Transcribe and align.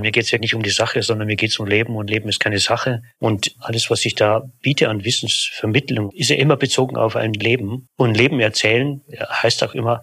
Mir 0.00 0.12
geht 0.12 0.24
es 0.24 0.30
ja 0.30 0.38
nicht 0.38 0.54
um 0.54 0.62
die 0.62 0.70
Sache, 0.70 1.02
sondern 1.02 1.26
mir 1.26 1.36
geht 1.36 1.50
es 1.50 1.58
um 1.58 1.66
Leben 1.66 1.96
und 1.96 2.08
Leben 2.08 2.28
ist 2.28 2.40
keine 2.40 2.58
Sache. 2.58 3.02
Und 3.18 3.54
alles, 3.60 3.90
was 3.90 4.04
ich 4.04 4.14
da 4.14 4.50
biete 4.62 4.88
an 4.88 5.04
Wissensvermittlung, 5.04 6.10
ist 6.12 6.30
ja 6.30 6.36
immer 6.36 6.56
bezogen 6.56 6.96
auf 6.96 7.16
ein 7.16 7.32
Leben. 7.34 7.88
Und 7.96 8.16
Leben 8.16 8.40
erzählen 8.40 9.02
heißt 9.42 9.62
auch 9.62 9.74
immer 9.74 10.02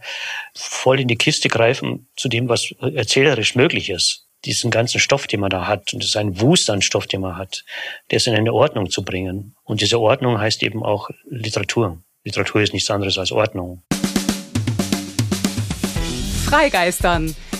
voll 0.53 0.99
in 0.99 1.07
die 1.07 1.17
Kiste 1.17 1.49
greifen 1.49 2.07
zu 2.15 2.29
dem, 2.29 2.47
was 2.49 2.71
erzählerisch 2.81 3.55
möglich 3.55 3.89
ist 3.89 4.23
diesen 4.45 4.69
ganzen 4.69 4.99
Stoff, 4.99 5.25
den 5.25 5.39
man 5.39 5.49
da 5.49 5.67
hat, 5.67 5.93
und 5.93 6.03
das 6.03 6.09
ist 6.09 6.15
ein 6.15 6.39
Wust 6.39 6.69
an 6.69 6.81
Stoff, 6.81 7.07
den 7.07 7.21
man 7.21 7.37
hat, 7.37 7.65
der 8.11 8.17
ist 8.17 8.27
in 8.27 8.35
eine 8.35 8.53
Ordnung 8.53 8.89
zu 8.89 9.03
bringen. 9.03 9.55
Und 9.63 9.81
diese 9.81 9.99
Ordnung 9.99 10.39
heißt 10.39 10.61
eben 10.63 10.83
auch 10.83 11.09
Literatur. 11.27 12.01
Literatur 12.23 12.61
ist 12.61 12.71
nichts 12.71 12.89
anderes 12.91 13.17
als 13.17 13.31
Ordnung. 13.31 13.81
Freigeistern 16.45 17.35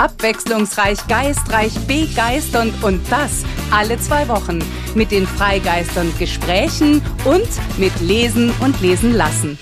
Abwechslungsreich, 0.00 1.06
geistreich, 1.08 1.78
begeisternd 1.86 2.72
und 2.82 3.02
das 3.12 3.44
alle 3.70 3.98
zwei 3.98 4.28
Wochen 4.28 4.60
mit 4.94 5.10
den 5.10 5.26
Freigeistern 5.26 6.10
Gesprächen 6.18 7.02
und 7.26 7.48
mit 7.78 8.00
Lesen 8.00 8.50
und 8.62 8.80
Lesen 8.80 9.12
lassen. 9.12 9.58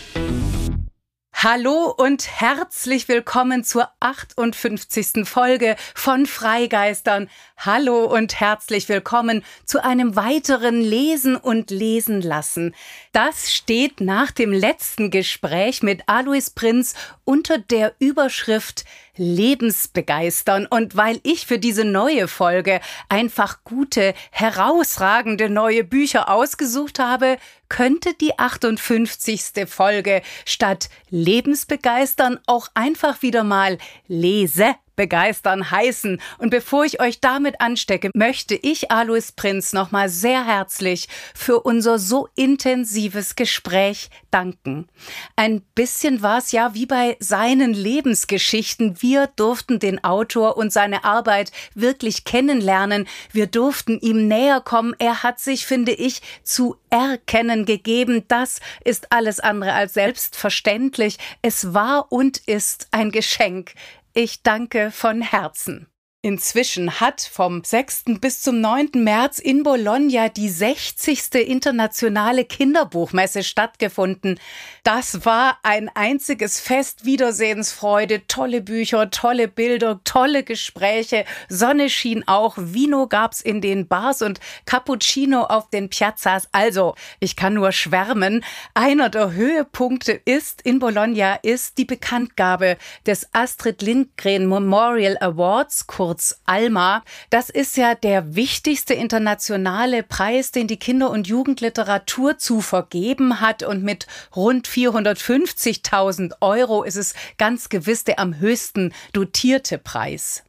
Hallo 1.41 1.95
und 1.97 2.41
herzlich 2.41 3.06
willkommen 3.06 3.62
zur 3.62 3.88
58. 4.01 5.24
Folge 5.24 5.77
von 5.95 6.27
Freigeistern. 6.27 7.30
Hallo 7.56 8.06
und 8.06 8.41
herzlich 8.41 8.89
willkommen 8.89 9.45
zu 9.64 9.83
einem 9.84 10.17
weiteren 10.17 10.80
Lesen 10.80 11.36
und 11.36 11.70
Lesen 11.70 12.23
lassen. 12.23 12.75
Das 13.12 13.52
steht 13.52 14.00
nach 14.00 14.33
dem 14.33 14.52
letzten 14.52 15.12
Gespräch 15.12 15.80
mit 15.80 16.02
Alois 16.08 16.50
Prinz 16.52 16.95
unter 17.25 17.58
der 17.58 17.95
Überschrift 18.00 18.84
Lebensbegeistern. 19.19 20.66
Und 20.66 20.97
weil 20.97 21.20
ich 21.22 21.47
für 21.47 21.58
diese 21.58 21.84
neue 21.84 22.28
Folge 22.28 22.80
einfach 23.08 23.64
gute, 23.64 24.14
herausragende 24.30 25.50
neue 25.50 25.84
Bücher 25.84 26.30
ausgesucht 26.30 26.98
habe, 26.98 27.36
könnte 27.69 28.14
die 28.14 28.39
58. 28.39 29.66
Folge 29.66 30.22
statt 30.46 30.89
Lebensbegeistern 31.11 32.41
auch 32.46 32.69
einfach 32.74 33.20
wieder 33.20 33.44
mal 33.44 33.77
Lese 34.06 34.74
begeistern 34.99 35.71
heißen. 35.71 36.21
Und 36.39 36.51
bevor 36.51 36.85
ich 36.85 37.01
euch 37.01 37.21
damit 37.21 37.61
anstecke, 37.61 38.11
möchte 38.15 38.57
ich 38.57 38.91
Alois 38.91 39.33
Prinz 39.35 39.73
nochmal 39.73 40.11
sehr 40.11 40.45
herzlich 40.45 41.09
für 41.35 41.61
unser 41.61 41.99
so 41.99 42.29
intensives 42.35 43.37
Gespräch 43.37 44.11
danken. 44.31 44.89
Ein 45.37 45.63
bisschen 45.75 46.21
war 46.21 46.39
es 46.39 46.53
ja 46.53 46.75
wie 46.75 46.87
bei 46.87 47.17
seinen 47.21 47.73
Lebensgeschichten. 47.73 49.01
Wir 49.01 49.29
durften 49.37 49.79
den 49.79 50.03
Autor 50.03 50.57
und 50.57 50.73
seine 50.73 51.05
Arbeit 51.05 51.53
wirklich 51.75 52.25
kennenlernen. 52.25 53.07
Wir 53.33 53.47
durften 53.47 54.01
ihm 54.01 54.27
näher 54.27 54.61
kommen. 54.61 54.97
Er 54.99 55.23
hat 55.23 55.39
sich, 55.39 55.65
finde 55.65 55.93
ich, 55.93 56.23
zu 56.43 56.77
erkennen 56.91 57.67
gegeben. 57.67 58.25
Das 58.27 58.59
ist 58.85 59.13
alles 59.13 59.39
andere 59.39 59.75
als 59.75 59.95
selbstverständlich. 59.95 61.19
Es 61.41 61.73
war 61.73 62.11
und 62.11 62.39
ist 62.39 62.89
ein 62.91 63.13
Geschenk. 63.13 63.75
Ich 64.20 64.42
danke 64.42 64.91
von 64.91 65.22
Herzen. 65.22 65.86
Inzwischen 66.20 66.98
hat 66.98 67.20
vom 67.20 67.62
6. 67.62 68.06
bis 68.20 68.41
zum 68.41 68.61
9. 68.61 68.91
März 68.97 69.38
in 69.38 69.62
Bologna 69.62 70.29
die 70.29 70.48
60. 70.48 71.46
internationale 71.46 72.45
Kinderbuchmesse 72.45 73.45
stattgefunden. 73.45 74.40
Das 74.83 75.24
war 75.24 75.58
ein 75.62 75.89
einziges 75.95 76.58
Fest, 76.58 77.05
Wiedersehensfreude, 77.05 78.27
tolle 78.27 78.62
Bücher, 78.62 79.11
tolle 79.11 79.46
Bilder, 79.46 80.01
tolle 80.02 80.42
Gespräche, 80.42 81.24
Sonne 81.48 81.89
schien 81.89 82.27
auch, 82.27 82.55
Vino 82.57 83.07
gab's 83.07 83.40
in 83.40 83.61
den 83.61 83.86
Bars 83.86 84.20
und 84.20 84.40
Cappuccino 84.67 85.45
auf 85.45 85.70
den 85.70 85.89
Piazzas. 85.89 86.48
Also, 86.51 86.96
ich 87.20 87.36
kann 87.36 87.55
nur 87.55 87.70
schwärmen. 87.70 88.45
Einer 88.74 89.08
der 89.08 89.34
Höhepunkte 89.34 90.20
ist 90.24 90.62
in 90.62 90.80
Bologna 90.80 91.36
ist 91.36 91.78
die 91.78 91.84
Bekanntgabe 91.84 92.77
des 93.07 93.28
Astrid 93.33 93.83
Lindgren 93.83 94.48
Memorial 94.48 95.17
Awards, 95.20 95.86
kurz 96.08 96.41
Alma. 96.46 97.02
Das 97.29 97.51
ist 97.51 97.77
ja 97.77 97.95
der 97.95 98.35
wichtigste 98.35 98.95
internationale 98.95 100.02
Preis, 100.02 100.52
den 100.52 100.67
die 100.67 100.79
Kinder- 100.79 101.11
und 101.11 101.29
Jugendliteratur 101.29 102.39
zu 102.39 102.63
vergeben 102.63 103.42
hat. 103.42 103.63
Und 103.63 103.83
mit 103.83 104.07
rund 104.35 104.67
450.000 104.67 106.33
Euro 106.41 106.83
ist 106.83 106.96
es 106.96 107.13
ganz 107.36 107.69
gewiss 107.69 108.05
der 108.05 108.20
am 108.20 108.39
höchsten 108.39 108.95
dotierte 109.13 109.77
Preis. 109.77 110.45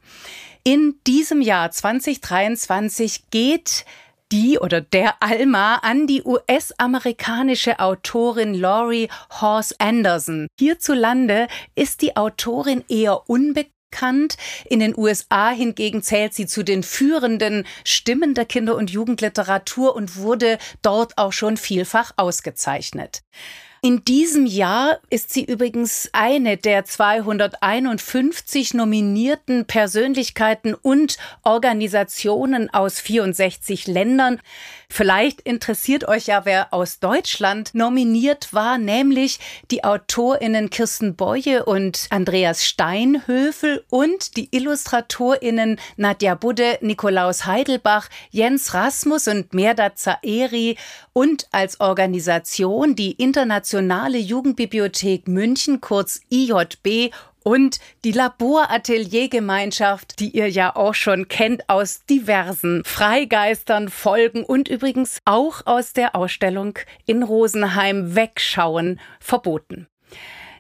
In 0.64 0.96
diesem 1.06 1.42
Jahr 1.42 1.72
2023 1.72 3.30
geht 3.30 3.84
die 4.32 4.60
oder 4.60 4.80
der 4.80 5.22
Alma 5.22 5.76
an 5.78 6.08
die 6.08 6.24
US-amerikanische 6.24 7.80
Autorin 7.80 8.54
Laurie 8.54 9.10
Horse 9.42 9.76
Anderson. 9.80 10.48
Hierzulande 10.58 11.48
ist 11.76 12.02
die 12.02 12.16
Autorin 12.16 12.86
eher 12.88 13.30
unbekannt 13.30 13.74
bekannt. 13.90 14.38
In 14.66 14.80
den 14.80 14.98
USA 14.98 15.50
hingegen 15.50 16.02
zählt 16.02 16.34
sie 16.34 16.46
zu 16.46 16.64
den 16.64 16.84
führenden 16.84 17.66
Stimmen 17.84 18.34
der 18.34 18.46
Kinder- 18.46 18.76
und 18.76 18.92
Jugendliteratur 18.92 19.96
und 19.96 20.16
wurde 20.16 20.58
dort 20.82 21.18
auch 21.18 21.34
schon 21.34 21.58
vielfach 21.58 22.14
ausgezeichnet. 22.18 23.22
In 23.82 24.04
diesem 24.04 24.46
Jahr 24.46 25.00
ist 25.10 25.32
sie 25.32 25.46
übrigens 25.46 26.10
eine 26.12 26.58
der 26.58 26.84
251 26.84 28.74
nominierten 28.74 29.68
Persönlichkeiten 29.68 30.74
und 30.74 31.18
Organisationen 31.44 32.70
aus 32.74 33.00
64 33.00 33.88
Ländern. 33.88 34.42
Vielleicht 34.90 35.42
interessiert 35.42 36.06
euch 36.08 36.26
ja, 36.26 36.44
wer 36.44 36.74
aus 36.74 37.00
Deutschland 37.00 37.74
nominiert 37.74 38.54
war, 38.54 38.78
nämlich 38.78 39.40
die 39.72 39.86
AutorInnen 39.86 40.72
Kirsten 40.72 41.16
Boye 41.16 41.64
und 41.64 42.08
Andreas 42.10 42.66
Steinhöfel 42.66 43.86
und 43.90 44.36
die 44.36 44.50
IllustratorInnen 44.52 45.80
Nadja 45.96 46.36
Budde, 46.36 46.80
Nikolaus 46.82 47.46
Heidelbach, 47.46 48.10
Jens 48.32 48.74
Rasmus 48.74 49.30
und 49.30 49.54
Merda 49.54 49.96
Zaeri 49.96 50.76
und 51.14 51.48
als 51.52 51.80
Organisation 51.80 52.96
die 52.96 53.12
Internationale 53.12 53.69
Jugendbibliothek 54.18 55.28
München, 55.28 55.82
kurz 55.82 56.22
IJB 56.32 57.12
und 57.44 57.80
die 58.04 58.12
Laborateliergemeinschaft, 58.12 60.20
die 60.20 60.30
ihr 60.30 60.48
ja 60.48 60.76
auch 60.76 60.94
schon 60.94 61.28
kennt 61.28 61.70
aus 61.70 62.06
diversen 62.06 62.84
Freigeistern, 62.86 63.90
Folgen 63.90 64.44
und 64.44 64.68
übrigens 64.68 65.20
auch 65.26 65.66
aus 65.66 65.94
der 65.94 66.16
Ausstellung 66.16 66.78
in 67.06 67.24
Rosenheim 67.24 68.16
Wegschauen 68.16 69.00
verboten. 69.20 69.89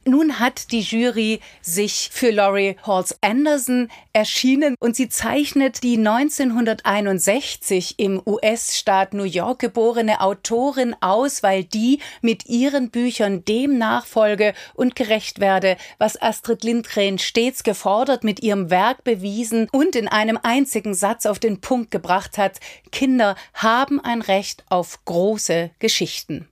Nun 0.09 0.39
hat 0.39 0.71
die 0.71 0.81
Jury 0.81 1.39
sich 1.61 2.09
für 2.11 2.31
Laurie 2.31 2.77
Halls 2.81 3.15
Anderson 3.21 3.89
erschienen 4.11 4.73
und 4.79 4.95
sie 4.95 5.07
zeichnet 5.07 5.83
die 5.83 5.97
1961 5.97 7.99
im 7.99 8.19
US-Staat 8.25 9.13
New 9.13 9.21
York 9.21 9.59
geborene 9.59 10.21
Autorin 10.21 10.95
aus, 10.99 11.43
weil 11.43 11.63
die 11.63 11.99
mit 12.21 12.47
ihren 12.47 12.89
Büchern 12.89 13.45
dem 13.45 13.77
nachfolge 13.77 14.55
und 14.73 14.95
gerecht 14.95 15.39
werde, 15.39 15.77
was 15.99 16.19
Astrid 16.19 16.63
Lindgren 16.63 17.19
stets 17.19 17.61
gefordert, 17.61 18.23
mit 18.23 18.41
ihrem 18.41 18.71
Werk 18.71 19.03
bewiesen 19.03 19.67
und 19.71 19.95
in 19.95 20.07
einem 20.07 20.39
einzigen 20.41 20.95
Satz 20.95 21.27
auf 21.27 21.37
den 21.37 21.61
Punkt 21.61 21.91
gebracht 21.91 22.39
hat, 22.39 22.59
Kinder 22.91 23.35
haben 23.53 23.99
ein 23.99 24.23
Recht 24.23 24.65
auf 24.69 25.05
große 25.05 25.69
Geschichten. 25.77 26.48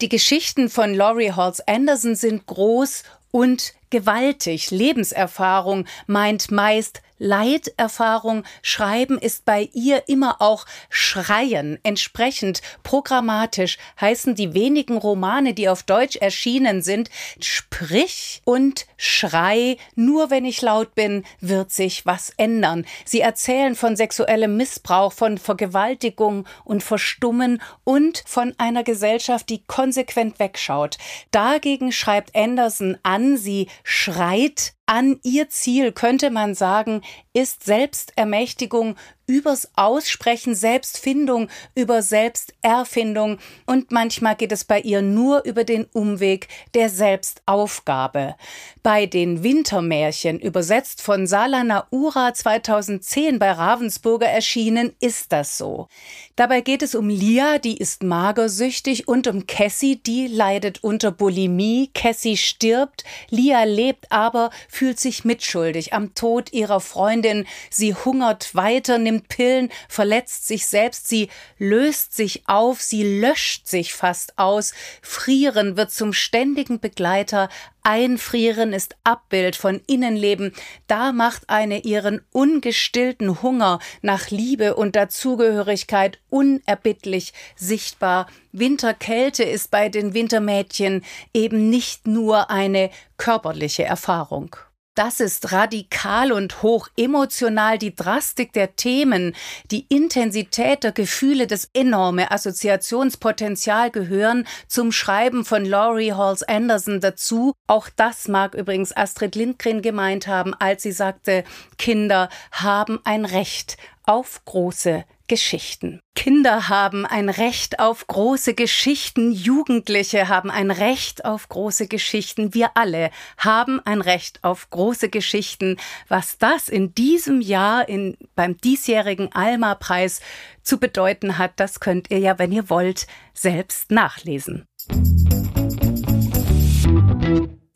Die 0.00 0.08
Geschichten 0.08 0.70
von 0.70 0.94
Laurie 0.94 1.32
Halls 1.32 1.60
Anderson 1.66 2.14
sind 2.14 2.46
groß 2.46 3.02
und 3.30 3.74
gewaltig. 3.90 4.70
Lebenserfahrung 4.70 5.86
meint 6.06 6.50
meist 6.50 7.02
Leiterfahrung. 7.22 8.42
Schreiben 8.62 9.16
ist 9.16 9.44
bei 9.44 9.68
ihr 9.72 10.08
immer 10.08 10.42
auch 10.42 10.66
Schreien. 10.90 11.78
Entsprechend 11.84 12.62
programmatisch 12.82 13.78
heißen 14.00 14.34
die 14.34 14.54
wenigen 14.54 14.96
Romane, 14.96 15.54
die 15.54 15.68
auf 15.68 15.84
Deutsch 15.84 16.16
erschienen 16.16 16.82
sind, 16.82 17.10
Sprich 17.40 18.42
und 18.44 18.86
Schrei. 18.96 19.76
Nur 19.94 20.30
wenn 20.30 20.44
ich 20.44 20.60
laut 20.62 20.94
bin, 20.94 21.24
wird 21.40 21.70
sich 21.70 22.04
was 22.06 22.30
ändern. 22.36 22.84
Sie 23.04 23.20
erzählen 23.20 23.76
von 23.76 23.94
sexuellem 23.94 24.56
Missbrauch, 24.56 25.12
von 25.12 25.38
Vergewaltigung 25.38 26.46
und 26.64 26.82
Verstummen 26.82 27.62
und 27.84 28.24
von 28.26 28.54
einer 28.58 28.82
Gesellschaft, 28.82 29.48
die 29.48 29.62
konsequent 29.64 30.40
wegschaut. 30.40 30.98
Dagegen 31.30 31.92
schreibt 31.92 32.34
Anderson 32.34 32.98
an, 33.04 33.36
sie 33.36 33.68
schreit 33.84 34.74
an 34.92 35.18
ihr 35.22 35.48
Ziel, 35.48 35.90
könnte 35.90 36.28
man 36.28 36.54
sagen, 36.54 37.00
ist 37.34 37.64
Selbstermächtigung 37.64 38.96
übers 39.26 39.70
Aussprechen, 39.76 40.54
Selbstfindung, 40.54 41.48
über 41.74 42.02
Selbsterfindung 42.02 43.38
und 43.66 43.90
manchmal 43.90 44.36
geht 44.36 44.52
es 44.52 44.64
bei 44.64 44.80
ihr 44.80 45.00
nur 45.00 45.44
über 45.44 45.64
den 45.64 45.86
Umweg 45.92 46.48
der 46.74 46.90
Selbstaufgabe. 46.90 48.34
Bei 48.82 49.06
den 49.06 49.42
Wintermärchen, 49.42 50.38
übersetzt 50.40 51.00
von 51.00 51.26
Salana 51.26 51.86
Ura 51.90 52.34
2010 52.34 53.38
bei 53.38 53.52
Ravensburger 53.52 54.26
erschienen, 54.26 54.92
ist 55.00 55.32
das 55.32 55.56
so. 55.56 55.88
Dabei 56.36 56.60
geht 56.60 56.82
es 56.82 56.94
um 56.94 57.08
Lia, 57.08 57.58
die 57.58 57.78
ist 57.78 58.02
magersüchtig 58.02 59.08
und 59.08 59.28
um 59.28 59.46
Cassie, 59.46 59.96
die 59.96 60.26
leidet 60.26 60.82
unter 60.82 61.12
Bulimie. 61.12 61.90
Cassie 61.94 62.36
stirbt, 62.36 63.04
Lia 63.30 63.62
lebt 63.64 64.10
aber, 64.10 64.50
fühlt 64.68 64.98
sich 64.98 65.24
mitschuldig 65.24 65.94
am 65.94 66.14
Tod 66.14 66.52
ihrer 66.52 66.80
Freundin. 66.80 67.21
Sie 67.70 67.94
hungert 67.94 68.54
weiter, 68.54 68.98
nimmt 68.98 69.28
Pillen, 69.28 69.70
verletzt 69.88 70.46
sich 70.46 70.66
selbst, 70.66 71.08
sie 71.08 71.28
löst 71.58 72.14
sich 72.14 72.42
auf, 72.46 72.80
sie 72.82 73.20
löscht 73.20 73.66
sich 73.66 73.94
fast 73.94 74.38
aus. 74.38 74.72
Frieren 75.00 75.76
wird 75.76 75.90
zum 75.90 76.12
ständigen 76.12 76.80
Begleiter. 76.80 77.48
Einfrieren 77.84 78.72
ist 78.72 78.94
Abbild 79.02 79.56
von 79.56 79.80
Innenleben. 79.86 80.52
Da 80.86 81.10
macht 81.10 81.50
eine 81.50 81.80
ihren 81.80 82.22
ungestillten 82.30 83.42
Hunger 83.42 83.80
nach 84.02 84.30
Liebe 84.30 84.76
und 84.76 84.94
Dazugehörigkeit 84.94 86.20
unerbittlich 86.30 87.32
sichtbar. 87.56 88.28
Winterkälte 88.52 89.42
ist 89.42 89.70
bei 89.70 89.88
den 89.88 90.14
Wintermädchen 90.14 91.04
eben 91.34 91.70
nicht 91.70 92.06
nur 92.06 92.50
eine 92.50 92.90
körperliche 93.16 93.84
Erfahrung. 93.84 94.56
Das 94.94 95.20
ist 95.20 95.52
radikal 95.52 96.32
und 96.32 96.62
hoch 96.62 96.88
emotional. 96.98 97.78
Die 97.78 97.96
Drastik 97.96 98.52
der 98.52 98.76
Themen, 98.76 99.34
die 99.70 99.86
Intensität 99.88 100.84
der 100.84 100.92
Gefühle, 100.92 101.46
das 101.46 101.70
enorme 101.72 102.30
Assoziationspotenzial 102.30 103.90
gehören 103.90 104.46
zum 104.68 104.92
Schreiben 104.92 105.46
von 105.46 105.64
Laurie 105.64 106.12
Halls 106.12 106.42
Anderson 106.42 107.00
dazu. 107.00 107.54
Auch 107.66 107.88
das 107.88 108.28
mag 108.28 108.54
übrigens 108.54 108.94
Astrid 108.94 109.34
Lindgren 109.34 109.80
gemeint 109.80 110.26
haben, 110.26 110.52
als 110.52 110.82
sie 110.82 110.92
sagte, 110.92 111.44
Kinder 111.78 112.28
haben 112.50 113.00
ein 113.04 113.24
Recht 113.24 113.78
auf 114.04 114.44
große 114.44 115.06
Geschichten. 115.32 116.02
Kinder 116.14 116.68
haben 116.68 117.06
ein 117.06 117.30
Recht 117.30 117.78
auf 117.78 118.06
große 118.06 118.52
Geschichten, 118.52 119.32
Jugendliche 119.32 120.28
haben 120.28 120.50
ein 120.50 120.70
Recht 120.70 121.24
auf 121.24 121.48
große 121.48 121.88
Geschichten, 121.88 122.52
wir 122.52 122.76
alle 122.76 123.10
haben 123.38 123.80
ein 123.86 124.02
Recht 124.02 124.44
auf 124.44 124.68
große 124.68 125.08
Geschichten. 125.08 125.78
Was 126.08 126.36
das 126.36 126.68
in 126.68 126.94
diesem 126.94 127.40
Jahr 127.40 127.88
in, 127.88 128.18
beim 128.34 128.58
diesjährigen 128.58 129.32
Alma-Preis 129.32 130.20
zu 130.62 130.76
bedeuten 130.76 131.38
hat, 131.38 131.52
das 131.56 131.80
könnt 131.80 132.10
ihr 132.10 132.18
ja, 132.18 132.38
wenn 132.38 132.52
ihr 132.52 132.68
wollt, 132.68 133.06
selbst 133.32 133.90
nachlesen. 133.90 134.66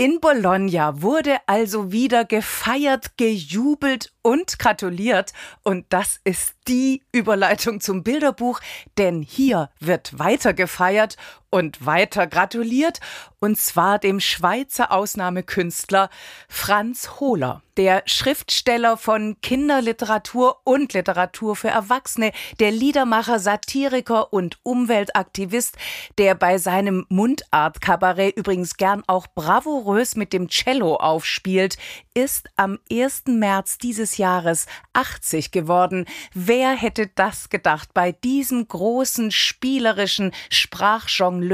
In 0.06 0.20
Bologna 0.20 1.02
wurde 1.02 1.38
also 1.46 1.90
wieder 1.90 2.24
gefeiert, 2.24 3.16
gejubelt 3.16 4.12
und 4.22 4.56
gratuliert. 4.60 5.32
Und 5.64 5.84
das 5.88 6.20
ist 6.22 6.54
die 6.68 7.02
Überleitung 7.10 7.80
zum 7.80 8.04
Bilderbuch, 8.04 8.60
denn 8.98 9.20
hier 9.20 9.68
wird 9.80 10.16
weiter 10.16 10.54
gefeiert 10.54 11.16
und 11.56 11.86
weiter 11.86 12.26
gratuliert, 12.26 13.00
und 13.40 13.58
zwar 13.58 13.98
dem 13.98 14.20
Schweizer 14.20 14.92
Ausnahmekünstler 14.92 16.10
Franz 16.48 17.18
Hohler, 17.18 17.62
der 17.76 18.02
Schriftsteller 18.06 18.96
von 18.96 19.36
Kinderliteratur 19.42 20.60
und 20.64 20.92
Literatur 20.94 21.56
für 21.56 21.68
Erwachsene, 21.68 22.32
der 22.60 22.70
Liedermacher, 22.72 23.38
Satiriker 23.38 24.32
und 24.32 24.58
Umweltaktivist, 24.62 25.76
der 26.18 26.34
bei 26.34 26.58
seinem 26.58 27.06
Mundart-Kabarett 27.08 28.36
übrigens 28.36 28.76
gern 28.76 29.02
auch 29.06 29.26
bravourös 29.34 30.16
mit 30.16 30.32
dem 30.32 30.48
Cello 30.48 30.96
aufspielt, 30.96 31.76
ist 32.14 32.48
am 32.56 32.78
1. 32.90 33.24
März 33.26 33.78
dieses 33.78 34.16
Jahres 34.16 34.66
80 34.94 35.50
geworden. 35.50 36.06
Wer 36.32 36.70
hätte 36.70 37.08
das 37.14 37.50
gedacht 37.50 37.90
bei 37.92 38.12
diesem 38.12 38.66
großen 38.66 39.30
spielerischen 39.30 40.32
Sprachjongleur 40.48 41.45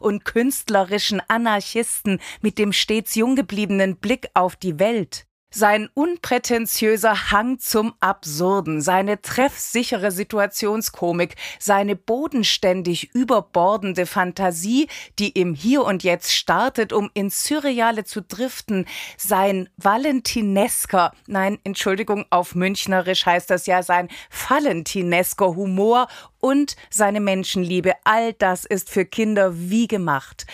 und 0.00 0.24
künstlerischen 0.24 1.20
Anarchisten 1.28 2.20
mit 2.40 2.58
dem 2.58 2.72
stets 2.72 3.14
jung 3.14 3.36
gebliebenen 3.36 3.96
Blick 3.96 4.28
auf 4.34 4.56
die 4.56 4.78
Welt? 4.78 5.26
Sein 5.52 5.88
unprätentiöser 5.94 7.32
Hang 7.32 7.58
zum 7.58 7.94
Absurden, 7.98 8.80
seine 8.80 9.20
treffsichere 9.20 10.12
Situationskomik, 10.12 11.34
seine 11.58 11.96
bodenständig 11.96 13.12
überbordende 13.16 14.06
Fantasie, 14.06 14.86
die 15.18 15.30
im 15.30 15.54
Hier 15.54 15.82
und 15.82 16.04
Jetzt 16.04 16.32
startet, 16.32 16.92
um 16.92 17.10
ins 17.14 17.44
Surreale 17.44 18.04
zu 18.04 18.22
driften, 18.22 18.86
sein 19.16 19.68
valentinesker, 19.76 21.12
nein, 21.26 21.58
Entschuldigung, 21.64 22.26
auf 22.30 22.54
Münchnerisch 22.54 23.26
heißt 23.26 23.50
das 23.50 23.66
ja 23.66 23.82
sein 23.82 24.08
valentinesker 24.48 25.56
Humor 25.56 26.06
und 26.40 26.76
seine 26.90 27.20
Menschenliebe, 27.20 27.94
all 28.04 28.32
das 28.34 28.64
ist 28.64 28.90
für 28.90 29.04
Kinder 29.04 29.52
wie 29.54 29.86
gemacht. 29.86 30.46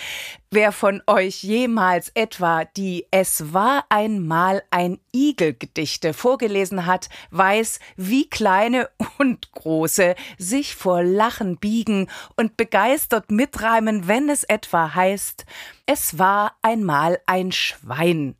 Wer 0.50 0.70
von 0.70 1.02
euch 1.06 1.42
jemals 1.42 2.10
etwa 2.14 2.64
die 2.64 3.06
Es 3.10 3.52
war 3.52 3.84
einmal 3.88 4.62
ein 4.70 5.00
Igel 5.12 5.54
Gedichte 5.54 6.14
vorgelesen 6.14 6.86
hat, 6.86 7.08
weiß, 7.30 7.80
wie 7.96 8.30
kleine 8.30 8.88
und 9.18 9.50
große 9.52 10.14
sich 10.38 10.76
vor 10.76 11.02
Lachen 11.02 11.56
biegen 11.58 12.08
und 12.36 12.56
begeistert 12.56 13.30
mitreimen, 13.30 14.06
wenn 14.06 14.28
es 14.28 14.44
etwa 14.44 14.94
heißt, 14.94 15.44
es 15.86 16.18
war 16.18 16.56
einmal 16.62 17.20
ein 17.26 17.52
Schwein, 17.52 18.36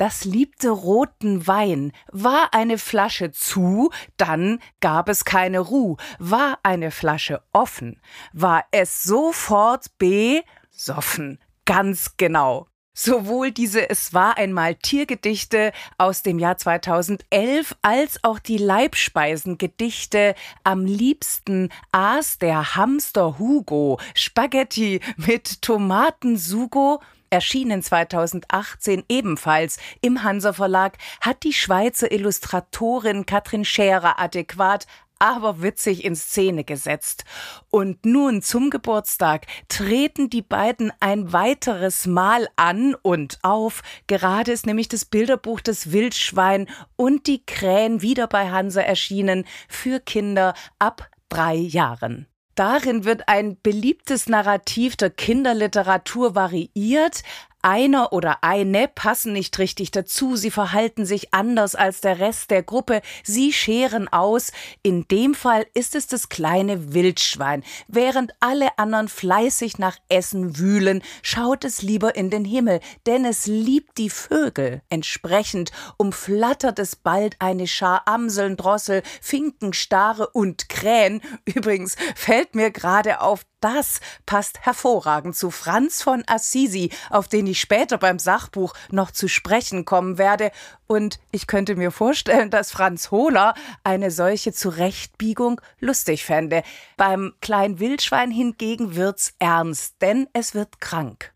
das 0.00 0.24
liebte 0.24 0.70
roten 0.70 1.46
Wein. 1.46 1.92
War 2.10 2.54
eine 2.54 2.78
Flasche 2.78 3.32
zu, 3.32 3.90
dann 4.16 4.58
gab 4.80 5.10
es 5.10 5.26
keine 5.26 5.60
Ruh. 5.60 5.98
War 6.18 6.58
eine 6.62 6.90
Flasche 6.90 7.42
offen, 7.52 8.00
war 8.32 8.64
es 8.70 9.02
sofort 9.02 9.86
besoffen. 9.98 11.38
Ganz 11.66 12.16
genau. 12.16 12.66
Sowohl 12.94 13.52
diese 13.52 13.88
Es 13.90 14.14
war 14.14 14.38
einmal 14.38 14.74
Tiergedichte 14.74 15.72
aus 15.98 16.22
dem 16.22 16.38
Jahr 16.38 16.56
2011 16.56 17.76
als 17.82 18.24
auch 18.24 18.38
die 18.38 18.58
Leibspeisengedichte 18.58 20.34
Am 20.64 20.86
liebsten 20.86 21.68
aß 21.92 22.38
der 22.38 22.74
Hamster 22.74 23.38
Hugo 23.38 24.00
Spaghetti 24.14 25.00
mit 25.16 25.62
Tomatensugo 25.62 27.00
erschienen 27.30 27.82
2018 27.82 29.04
ebenfalls 29.08 29.78
im 30.00 30.22
Hansa 30.22 30.52
Verlag, 30.52 30.98
hat 31.20 31.42
die 31.44 31.52
Schweizer 31.52 32.12
Illustratorin 32.12 33.26
Katrin 33.26 33.64
Scherer 33.64 34.18
adäquat 34.18 34.86
aber 35.20 35.62
witzig 35.62 36.04
in 36.04 36.16
Szene 36.16 36.64
gesetzt. 36.64 37.24
Und 37.68 38.04
nun 38.04 38.42
zum 38.42 38.70
Geburtstag 38.70 39.46
treten 39.68 40.30
die 40.30 40.42
beiden 40.42 40.92
ein 40.98 41.32
weiteres 41.32 42.06
Mal 42.06 42.48
an 42.56 42.96
und 43.02 43.38
auf. 43.42 43.82
Gerade 44.08 44.50
ist 44.50 44.66
nämlich 44.66 44.88
das 44.88 45.04
Bilderbuch 45.04 45.60
des 45.60 45.92
Wildschwein 45.92 46.68
und 46.96 47.26
die 47.28 47.44
Krähen 47.44 48.02
wieder 48.02 48.26
bei 48.26 48.50
Hansa 48.50 48.80
erschienen 48.80 49.44
für 49.68 50.00
Kinder 50.00 50.54
ab 50.78 51.08
drei 51.28 51.54
Jahren. 51.54 52.29
Darin 52.60 53.06
wird 53.06 53.26
ein 53.26 53.56
beliebtes 53.62 54.28
Narrativ 54.28 54.94
der 54.94 55.08
Kinderliteratur 55.08 56.34
variiert, 56.34 57.22
einer 57.62 58.12
oder 58.12 58.42
eine 58.42 58.88
passen 58.88 59.32
nicht 59.32 59.58
richtig 59.58 59.90
dazu, 59.90 60.36
sie 60.36 60.50
verhalten 60.50 61.04
sich 61.04 61.34
anders 61.34 61.74
als 61.74 62.00
der 62.00 62.18
Rest 62.18 62.50
der 62.50 62.62
Gruppe, 62.62 63.02
sie 63.22 63.52
scheren 63.52 64.08
aus. 64.08 64.52
In 64.82 65.06
dem 65.08 65.34
Fall 65.34 65.66
ist 65.74 65.94
es 65.94 66.06
das 66.06 66.28
kleine 66.28 66.94
Wildschwein. 66.94 67.62
Während 67.88 68.32
alle 68.40 68.78
anderen 68.78 69.08
fleißig 69.08 69.78
nach 69.78 69.98
Essen 70.08 70.58
wühlen, 70.58 71.02
schaut 71.22 71.64
es 71.64 71.82
lieber 71.82 72.14
in 72.14 72.30
den 72.30 72.44
Himmel, 72.44 72.80
denn 73.06 73.24
es 73.24 73.46
liebt 73.46 73.98
die 73.98 74.10
Vögel. 74.10 74.82
Entsprechend 74.88 75.72
umflattert 75.96 76.78
es 76.78 76.96
bald 76.96 77.36
eine 77.40 77.66
Schar 77.66 78.02
Amseln, 78.06 78.56
Drossel, 78.56 79.02
Finken, 79.20 79.72
Stare 79.72 80.28
und 80.30 80.68
Krähen. 80.68 81.20
Übrigens 81.44 81.96
fällt 82.14 82.54
mir 82.54 82.70
gerade 82.70 83.20
auf, 83.20 83.44
das 83.60 84.00
passt 84.26 84.60
hervorragend 84.60 85.36
zu 85.36 85.50
Franz 85.50 86.02
von 86.02 86.24
Assisi, 86.26 86.90
auf 87.10 87.28
den 87.28 87.46
ich 87.46 87.60
später 87.60 87.98
beim 87.98 88.18
Sachbuch 88.18 88.74
noch 88.90 89.10
zu 89.10 89.28
sprechen 89.28 89.84
kommen 89.84 90.18
werde. 90.18 90.50
Und 90.86 91.20
ich 91.30 91.46
könnte 91.46 91.76
mir 91.76 91.90
vorstellen, 91.90 92.50
dass 92.50 92.72
Franz 92.72 93.10
Hohler 93.10 93.54
eine 93.84 94.10
solche 94.10 94.52
Zurechtbiegung 94.52 95.60
lustig 95.78 96.24
fände. 96.24 96.62
Beim 96.96 97.34
kleinen 97.40 97.78
Wildschwein 97.78 98.30
hingegen 98.30 98.96
wird's 98.96 99.34
ernst, 99.38 99.96
denn 100.00 100.28
es 100.32 100.54
wird 100.54 100.80
krank. 100.80 101.32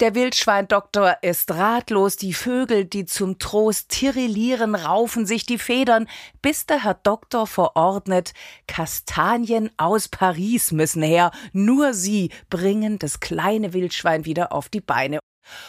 Der 0.00 0.14
Wildschweindoktor 0.14 1.18
ist 1.22 1.50
ratlos, 1.50 2.16
die 2.16 2.32
Vögel, 2.32 2.84
die 2.84 3.04
zum 3.04 3.38
Trost 3.38 3.90
tirillieren, 3.90 4.74
raufen 4.74 5.26
sich 5.26 5.46
die 5.46 5.58
Federn, 5.58 6.08
bis 6.40 6.66
der 6.66 6.82
Herr 6.82 6.94
Doktor 6.94 7.46
verordnet, 7.46 8.32
Kastanien 8.66 9.70
aus 9.76 10.08
Paris 10.08 10.72
müssen 10.72 11.02
her, 11.02 11.30
nur 11.52 11.94
sie 11.94 12.30
bringen 12.50 12.98
das 12.98 13.20
kleine 13.20 13.72
Wildschwein 13.74 14.24
wieder 14.24 14.52
auf 14.52 14.68
die 14.68 14.80
Beine. 14.80 15.20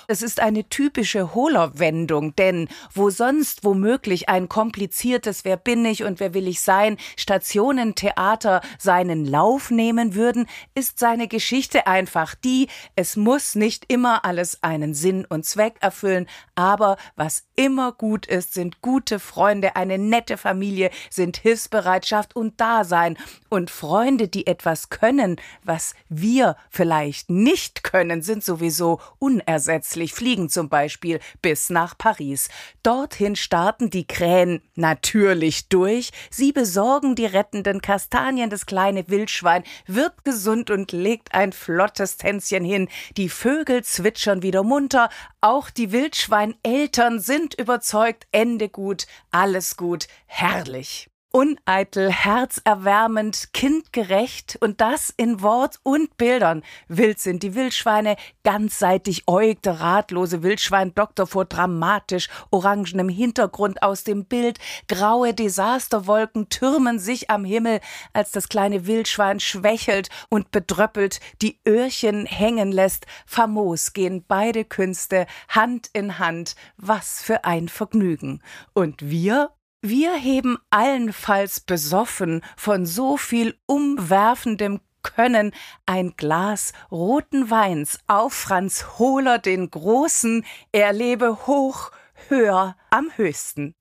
Es 0.08 0.22
ist 0.22 0.40
eine 0.40 0.68
typische 0.70 1.34
Hohlerwendung, 1.34 2.36
denn 2.36 2.68
wo 2.94 3.10
sonst 3.10 3.64
womöglich 3.64 4.30
ein 4.30 4.50
kompliziertes 4.50 5.46
Wer 5.46 5.58
bin 5.58 5.84
ich 5.86 6.04
und 6.04 6.20
wer 6.20 6.34
will 6.34 6.48
ich 6.48 6.62
sein 6.62 6.98
Stationentheater 7.18 8.62
seinen 8.80 9.26
Lauf 9.26 9.72
nehmen 9.72 10.16
würden, 10.16 10.48
ist 10.76 11.00
seine 11.00 11.28
Geschichte 11.28 11.88
einfach 11.88 12.36
die, 12.36 12.68
es 12.96 13.16
muss 13.16 13.56
nicht 13.56 13.92
immer 13.92 14.26
alles 14.26 14.64
einen 14.64 14.94
Sinn 14.94 15.26
und 15.26 15.46
Zweck 15.46 15.76
erfüllen, 15.80 16.28
aber 16.56 16.98
was 17.16 17.44
immer 17.56 17.92
gut 17.92 18.26
ist, 18.26 18.54
sind 18.54 18.82
gute 18.82 19.20
Freunde, 19.20 19.76
eine 19.76 19.98
nette 19.98 20.38
Familie, 20.38 20.90
sind 21.10 21.38
Hilfsbereitschaft 21.38 22.36
und 22.36 22.60
Dasein. 22.60 23.18
Und 23.50 23.70
Freunde, 23.70 24.28
die 24.28 24.48
etwas 24.48 24.90
können, 24.90 25.36
was 25.64 25.94
wir 26.10 26.56
vielleicht 26.70 27.30
nicht 27.30 27.84
können, 27.84 28.22
sind 28.22 28.44
sowieso 28.44 29.00
unersetzlich 29.20 29.73
zusätzlich 29.82 30.14
fliegen 30.14 30.50
zum 30.50 30.70
Beispiel 30.70 31.20
bis 31.42 31.70
nach 31.70 31.98
Paris. 31.98 32.50
Dorthin 32.84 33.36
starten 33.36 33.90
die 33.90 34.06
Krähen 34.06 34.62
natürlich 34.76 35.68
durch. 35.70 36.12
Sie 36.30 36.52
besorgen 36.52 37.16
die 37.16 37.26
rettenden 37.26 37.82
Kastanien. 37.82 38.50
Das 38.50 38.66
kleine 38.66 39.08
Wildschwein 39.10 39.64
wird 39.88 40.24
gesund 40.24 40.70
und 40.70 40.92
legt 40.92 41.34
ein 41.34 41.54
flottes 41.54 42.18
Tänzchen 42.18 42.64
hin. 42.64 42.88
Die 43.18 43.30
Vögel 43.30 43.84
zwitschern 43.84 44.44
wieder 44.44 44.64
munter. 44.64 45.10
Auch 45.42 45.70
die 45.70 45.92
Wildschweineltern 45.92 47.20
sind 47.20 47.56
überzeugt. 47.56 48.28
Ende 48.32 48.70
gut, 48.70 49.08
alles 49.32 49.76
gut, 49.78 50.08
herrlich 50.28 51.13
uneitel, 51.34 52.12
herzerwärmend, 52.12 53.50
kindgerecht 53.54 54.56
und 54.62 54.82
das 54.82 55.12
in 55.18 55.42
Wort 55.42 55.80
und 55.82 56.16
Bildern. 56.16 56.62
Wild 56.88 57.20
sind 57.20 57.42
die 57.42 57.56
Wildschweine, 57.56 58.18
ganzseitig 58.44 59.28
äugt 59.28 59.66
der 59.66 59.80
ratlose 59.80 60.44
Wildschweindoktor 60.44 61.26
vor 61.26 61.46
dramatisch 61.46 62.30
orangenem 62.52 63.10
Hintergrund 63.10 63.82
aus 63.82 64.04
dem 64.04 64.26
Bild. 64.26 64.60
Graue 64.88 65.34
Desasterwolken 65.34 66.50
türmen 66.50 67.00
sich 67.00 67.32
am 67.32 67.46
Himmel, 67.46 67.80
als 68.14 68.30
das 68.30 68.48
kleine 68.48 68.86
Wildschwein 68.86 69.40
schwächelt 69.40 70.10
und 70.30 70.52
bedröppelt 70.52 71.20
die 71.42 71.60
Öhrchen 71.68 72.28
hängen 72.28 72.72
lässt. 72.72 73.08
Famos 73.26 73.94
gehen 73.94 74.24
beide 74.28 74.66
Künste 74.66 75.26
Hand 75.50 75.90
in 75.94 76.20
Hand. 76.20 76.56
Was 76.78 77.24
für 77.24 77.44
ein 77.44 77.70
Vergnügen. 77.70 78.44
Und 78.74 79.10
wir 79.10 79.50
wir 79.86 80.14
heben 80.14 80.58
allenfalls 80.70 81.60
besoffen 81.60 82.42
von 82.56 82.86
so 82.86 83.18
viel 83.18 83.56
umwerfendem 83.66 84.80
Können 85.02 85.52
ein 85.86 86.14
Glas 86.16 86.72
roten 86.90 87.52
Weins 87.52 88.00
auf 88.08 88.34
Franz 88.34 88.98
Hohler 88.98 89.40
den 89.40 89.70
Großen, 89.70 90.46
er 90.72 90.94
lebe 90.94 91.46
hoch, 91.46 91.92
höher, 92.30 92.78
am 92.90 93.12
höchsten. 93.18 93.76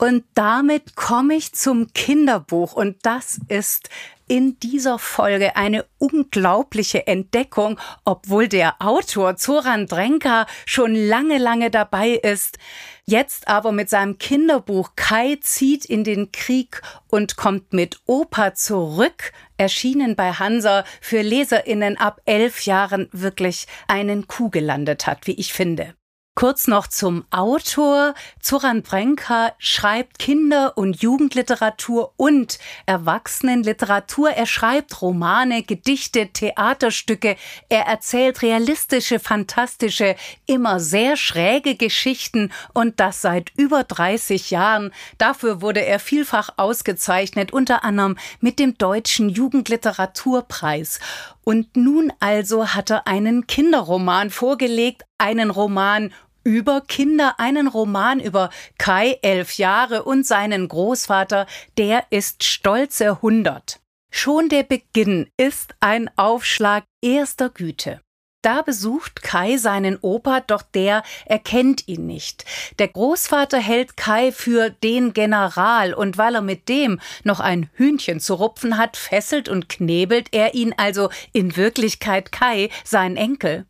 Und 0.00 0.24
damit 0.32 0.96
komme 0.96 1.34
ich 1.34 1.52
zum 1.52 1.92
Kinderbuch 1.92 2.72
und 2.72 2.96
das 3.02 3.38
ist 3.48 3.90
in 4.26 4.58
dieser 4.58 4.98
Folge 4.98 5.56
eine 5.56 5.84
unglaubliche 5.98 7.06
Entdeckung, 7.06 7.78
obwohl 8.06 8.48
der 8.48 8.80
Autor 8.80 9.36
Zoran 9.36 9.86
Drenka 9.86 10.46
schon 10.64 10.94
lange, 10.94 11.36
lange 11.36 11.70
dabei 11.70 12.12
ist. 12.12 12.56
Jetzt 13.04 13.46
aber 13.46 13.72
mit 13.72 13.90
seinem 13.90 14.16
Kinderbuch 14.16 14.92
Kai 14.96 15.36
zieht 15.42 15.84
in 15.84 16.02
den 16.02 16.32
Krieg 16.32 16.80
und 17.08 17.36
kommt 17.36 17.74
mit 17.74 18.00
Opa 18.06 18.54
zurück, 18.54 19.32
erschienen 19.58 20.16
bei 20.16 20.32
Hansa 20.32 20.84
für 21.02 21.20
LeserInnen 21.20 21.98
ab 21.98 22.22
elf 22.24 22.62
Jahren 22.62 23.10
wirklich 23.12 23.66
einen 23.86 24.28
Kuh 24.28 24.48
gelandet 24.48 25.06
hat, 25.06 25.26
wie 25.26 25.34
ich 25.34 25.52
finde. 25.52 25.94
Kurz 26.40 26.68
noch 26.68 26.86
zum 26.86 27.26
Autor. 27.28 28.14
Zoran 28.40 28.80
Brenka 28.80 29.52
schreibt 29.58 30.18
Kinder- 30.18 30.78
und 30.78 31.02
Jugendliteratur 31.02 32.14
und 32.16 32.58
Erwachsenenliteratur. 32.86 34.30
Er 34.30 34.46
schreibt 34.46 35.02
Romane, 35.02 35.62
Gedichte, 35.62 36.28
Theaterstücke. 36.28 37.36
Er 37.68 37.82
erzählt 37.82 38.40
realistische, 38.40 39.18
fantastische, 39.18 40.16
immer 40.46 40.80
sehr 40.80 41.18
schräge 41.18 41.74
Geschichten 41.74 42.50
und 42.72 43.00
das 43.00 43.20
seit 43.20 43.52
über 43.58 43.84
30 43.84 44.50
Jahren. 44.50 44.92
Dafür 45.18 45.60
wurde 45.60 45.84
er 45.84 45.98
vielfach 45.98 46.54
ausgezeichnet, 46.56 47.52
unter 47.52 47.84
anderem 47.84 48.16
mit 48.40 48.58
dem 48.58 48.78
Deutschen 48.78 49.28
Jugendliteraturpreis. 49.28 51.00
Und 51.42 51.76
nun 51.76 52.12
also 52.18 52.68
hat 52.68 52.88
er 52.90 53.06
einen 53.06 53.46
Kinderroman 53.46 54.30
vorgelegt, 54.30 55.04
einen 55.18 55.50
Roman 55.50 56.14
über 56.44 56.80
Kinder 56.80 57.38
einen 57.38 57.66
Roman 57.66 58.20
über 58.20 58.50
Kai, 58.78 59.18
elf 59.22 59.54
Jahre, 59.54 60.04
und 60.04 60.26
seinen 60.26 60.68
Großvater, 60.68 61.46
der 61.78 62.04
ist 62.10 62.44
stolze 62.44 63.10
100. 63.10 63.80
Schon 64.10 64.48
der 64.48 64.64
Beginn 64.64 65.30
ist 65.36 65.74
ein 65.80 66.10
Aufschlag 66.16 66.84
erster 67.02 67.48
Güte. 67.48 68.00
Da 68.42 68.62
besucht 68.62 69.22
Kai 69.22 69.58
seinen 69.58 69.98
Opa, 70.00 70.40
doch 70.40 70.62
der 70.62 71.02
erkennt 71.26 71.86
ihn 71.88 72.06
nicht. 72.06 72.46
Der 72.78 72.88
Großvater 72.88 73.58
hält 73.58 73.98
Kai 73.98 74.32
für 74.32 74.70
den 74.70 75.12
General, 75.12 75.92
und 75.92 76.16
weil 76.16 76.34
er 76.34 76.40
mit 76.40 76.68
dem 76.70 77.00
noch 77.22 77.40
ein 77.40 77.68
Hühnchen 77.74 78.18
zu 78.18 78.34
rupfen 78.34 78.78
hat, 78.78 78.96
fesselt 78.96 79.50
und 79.50 79.68
knebelt 79.68 80.28
er 80.32 80.54
ihn 80.54 80.74
also 80.76 81.10
in 81.32 81.56
Wirklichkeit 81.56 82.32
Kai, 82.32 82.70
sein 82.82 83.16
Enkel. 83.16 83.66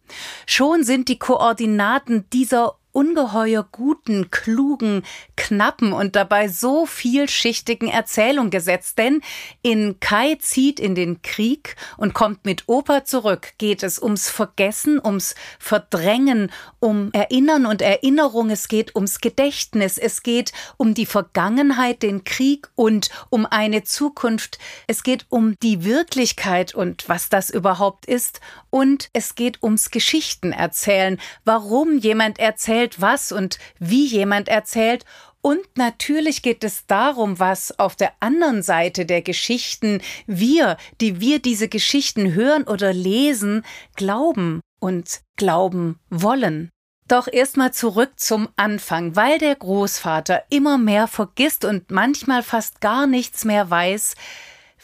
Schon 0.47 0.85
sind 0.85 1.09
die 1.09 1.19
Koordinaten 1.19 2.31
dieser 2.33 2.77
ungeheuer 2.93 3.67
guten, 3.71 4.31
klugen, 4.31 5.03
knappen 5.37 5.93
und 5.93 6.17
dabei 6.17 6.49
so 6.49 6.87
vielschichtigen 6.87 7.89
Erzählung 7.89 8.51
gesetzt. 8.51 8.99
Denn 8.99 9.21
in 9.63 10.01
Kai 10.01 10.37
zieht 10.41 10.81
in 10.81 10.95
den 10.95 11.23
Krieg 11.23 11.77
und 11.97 12.15
kommt 12.15 12.45
mit 12.45 12.65
Opa 12.67 13.05
zurück, 13.05 13.53
geht 13.59 13.83
es 13.83 14.01
ums 14.01 14.29
Vergessen, 14.29 15.01
ums 15.05 15.35
Verdrängen, 15.59 16.51
um 16.79 17.11
Erinnern 17.13 17.67
und 17.67 17.83
Erinnerung, 17.83 18.51
es 18.51 18.69
geht 18.69 18.95
ums 18.95 19.21
Gedächtnis, 19.21 19.99
es 19.99 20.23
geht 20.23 20.53
um 20.77 20.95
die 20.95 21.07
Vergangenheit, 21.07 22.03
den 22.03 22.25
Krieg 22.25 22.69
und 22.75 23.11
um 23.29 23.47
eine 23.47 23.85
Zukunft. 23.85 24.59
Es 24.87 25.03
geht 25.03 25.27
um 25.29 25.59
die 25.61 25.85
Wirklichkeit 25.85 26.75
und 26.75 27.09
was 27.09 27.29
das 27.29 27.51
überhaupt 27.51 28.07
ist. 28.07 28.41
Und 28.71 29.11
es 29.13 29.35
geht 29.35 29.63
ums 29.63 29.91
Geschichtenerzählen, 29.91 31.21
warum 31.45 31.99
jemand 31.99 32.39
erzählt, 32.39 32.90
erzählt, 32.91 33.01
was 33.01 33.33
und 33.33 33.59
wie 33.79 34.07
jemand 34.07 34.49
erzählt. 34.49 35.05
Und 35.43 35.61
natürlich 35.77 36.43
geht 36.43 36.65
es 36.65 36.87
darum, 36.87 37.39
was 37.39 37.79
auf 37.79 37.97
der 37.97 38.13
anderen 38.21 38.63
Seite 38.63 39.07
der 39.07 39.23
Geschichten 39.23 40.03
wir, 40.27 40.77
die 41.01 41.21
wir 41.21 41.39
diese 41.39 41.69
Geschichten 41.69 42.35
hören 42.35 42.65
oder 42.65 42.93
lesen, 42.93 43.65
glauben 43.97 44.61
und 44.81 45.21
glauben 45.37 45.99
wollen. 46.11 46.69
Doch 47.09 47.27
erstmal 47.27 47.73
zurück 47.73 48.13
zum 48.17 48.49
Anfang, 48.57 49.17
weil 49.17 49.39
der 49.39 49.57
Großvater 49.57 50.45
immer 50.51 50.79
mehr 50.79 51.09
vergisst 51.09 51.65
und 51.65 51.91
manchmal 51.91 52.43
fast 52.43 52.81
gar 52.81 53.07
nichts 53.07 53.45
mehr 53.45 53.69
weiß, 53.69 54.15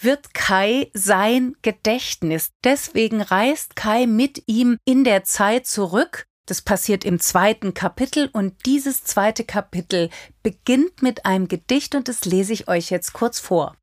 wird 0.01 0.35
Kai 0.35 0.91
sein 0.93 1.55
Gedächtnis. 1.63 2.51
Deswegen 2.65 3.21
reist 3.21 3.77
Kai 3.77 4.07
mit 4.07 4.43
ihm 4.47 4.79
in 4.85 5.05
der 5.05 5.25
Zeit 5.25 5.67
zurück. 5.67 6.27
Das 6.47 6.63
passiert 6.63 7.05
im 7.05 7.19
zweiten 7.19 7.75
Kapitel 7.75 8.31
und 8.33 8.55
dieses 8.67 9.03
zweite 9.03 9.45
Kapitel 9.45 10.11
beginnt 10.43 11.03
mit 11.03 11.27
einem 11.27 11.49
Gedicht 11.49 11.95
und 11.95 12.09
das 12.09 12.25
lese 12.25 12.53
ich 12.53 12.69
euch 12.69 12.91
jetzt 12.91 13.13
kurz 13.13 13.41
vor. 13.41 13.77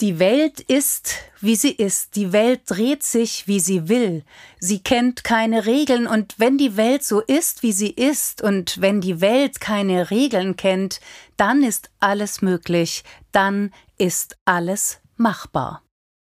Die 0.00 0.20
Welt 0.20 0.60
ist, 0.60 1.16
wie 1.40 1.56
sie 1.56 1.72
ist, 1.72 2.14
die 2.14 2.32
Welt 2.32 2.62
dreht 2.66 3.02
sich, 3.02 3.48
wie 3.48 3.58
sie 3.58 3.88
will, 3.88 4.24
sie 4.60 4.78
kennt 4.78 5.24
keine 5.24 5.66
Regeln, 5.66 6.06
und 6.06 6.36
wenn 6.38 6.56
die 6.56 6.76
Welt 6.76 7.02
so 7.02 7.20
ist, 7.20 7.64
wie 7.64 7.72
sie 7.72 7.90
ist, 7.90 8.40
und 8.40 8.80
wenn 8.80 9.00
die 9.00 9.20
Welt 9.20 9.60
keine 9.60 10.12
Regeln 10.12 10.54
kennt, 10.54 11.00
dann 11.36 11.64
ist 11.64 11.90
alles 11.98 12.42
möglich, 12.42 13.02
dann 13.32 13.72
ist 13.98 14.36
alles 14.44 15.00
machbar. 15.16 15.82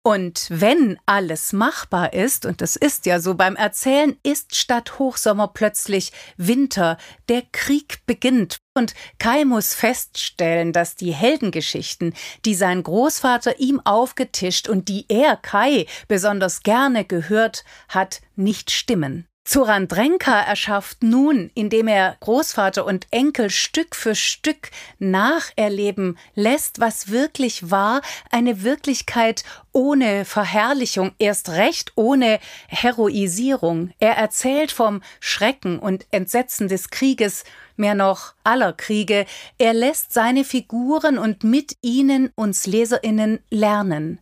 Und 0.09 0.47
wenn 0.49 0.99
alles 1.05 1.53
machbar 1.53 2.15
ist, 2.15 2.47
und 2.47 2.63
das 2.63 2.77
ist 2.77 3.05
ja 3.05 3.21
so 3.21 3.35
beim 3.35 3.57
Erzählen, 3.57 4.17
ist 4.23 4.57
statt 4.57 4.99
Hochsommer 4.99 5.49
plötzlich 5.49 6.13
Winter, 6.39 6.97
der 7.29 7.43
Krieg 7.53 7.99
beginnt. 8.07 8.57
Und 8.73 8.95
Kai 9.19 9.45
muss 9.45 9.75
feststellen, 9.75 10.73
dass 10.73 10.95
die 10.95 11.13
Heldengeschichten, 11.13 12.15
die 12.47 12.55
sein 12.55 12.83
Großvater 12.83 13.61
ihm 13.61 13.83
aufgetischt 13.85 14.67
und 14.67 14.89
die 14.89 15.05
er, 15.11 15.37
Kai, 15.37 15.85
besonders 16.09 16.63
gerne 16.63 17.05
gehört 17.05 17.67
hat, 17.91 18.23
nicht 18.35 18.71
stimmen. 18.71 19.29
Zoran 19.49 19.89
Drenka 19.89 20.43
erschafft 20.43 21.03
nun, 21.03 21.51
indem 21.55 21.89
er 21.89 22.19
Großvater 22.21 22.85
und 22.85 23.07
Enkel 23.11 23.49
Stück 23.49 23.97
für 23.97 24.15
Stück 24.15 24.71
nacherleben 24.99 26.19
lässt, 26.35 26.81
was 26.81 27.09
wirklich 27.09 27.71
war, 27.71 28.03
eine 28.31 28.63
Wirklichkeit 28.63 29.45
ohne 29.73 30.27
Verherrlichung, 30.27 31.13
erst 31.19 31.49
recht 31.49 31.93
ohne 31.95 32.41
Heroisierung. 32.67 33.91
Er 34.01 34.19
erzählt 34.19 34.71
vom 34.71 35.01
Schrecken 35.19 35.79
und 35.79 36.07
Entsetzen 36.11 36.69
des 36.69 36.91
Krieges, 36.91 37.45
mehr 37.75 37.95
noch 37.95 38.35
aller 38.45 38.75
Kriege. 38.75 39.25
Er 39.57 39.73
lässt 39.73 40.13
seine 40.13 40.45
Figuren 40.45 41.17
und 41.17 41.43
mit 41.43 41.79
ihnen 41.81 42.31
uns 42.35 42.67
Leserinnen 42.67 43.39
lernen 43.49 44.21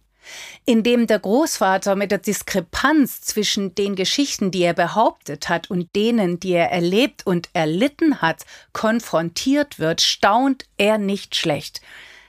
indem 0.65 1.07
der 1.07 1.19
Großvater 1.19 1.97
mit 1.97 2.11
der 2.11 2.19
Diskrepanz 2.19 3.21
zwischen 3.21 3.75
den 3.75 3.97
Geschichten, 3.97 4.51
die 4.51 4.63
er 4.63 4.75
behauptet 4.75 5.49
hat, 5.49 5.71
und 5.71 5.95
denen, 5.95 6.41
die 6.41 6.53
er 6.53 6.71
erlebt 6.71 7.27
und 7.27 7.49
erlitten 7.53 8.21
hat, 8.21 8.45
konfrontiert 8.73 9.79
wird, 9.79 10.01
staunt 10.01 10.65
er 10.77 10.99
nicht 10.99 11.37
schlecht. 11.37 11.81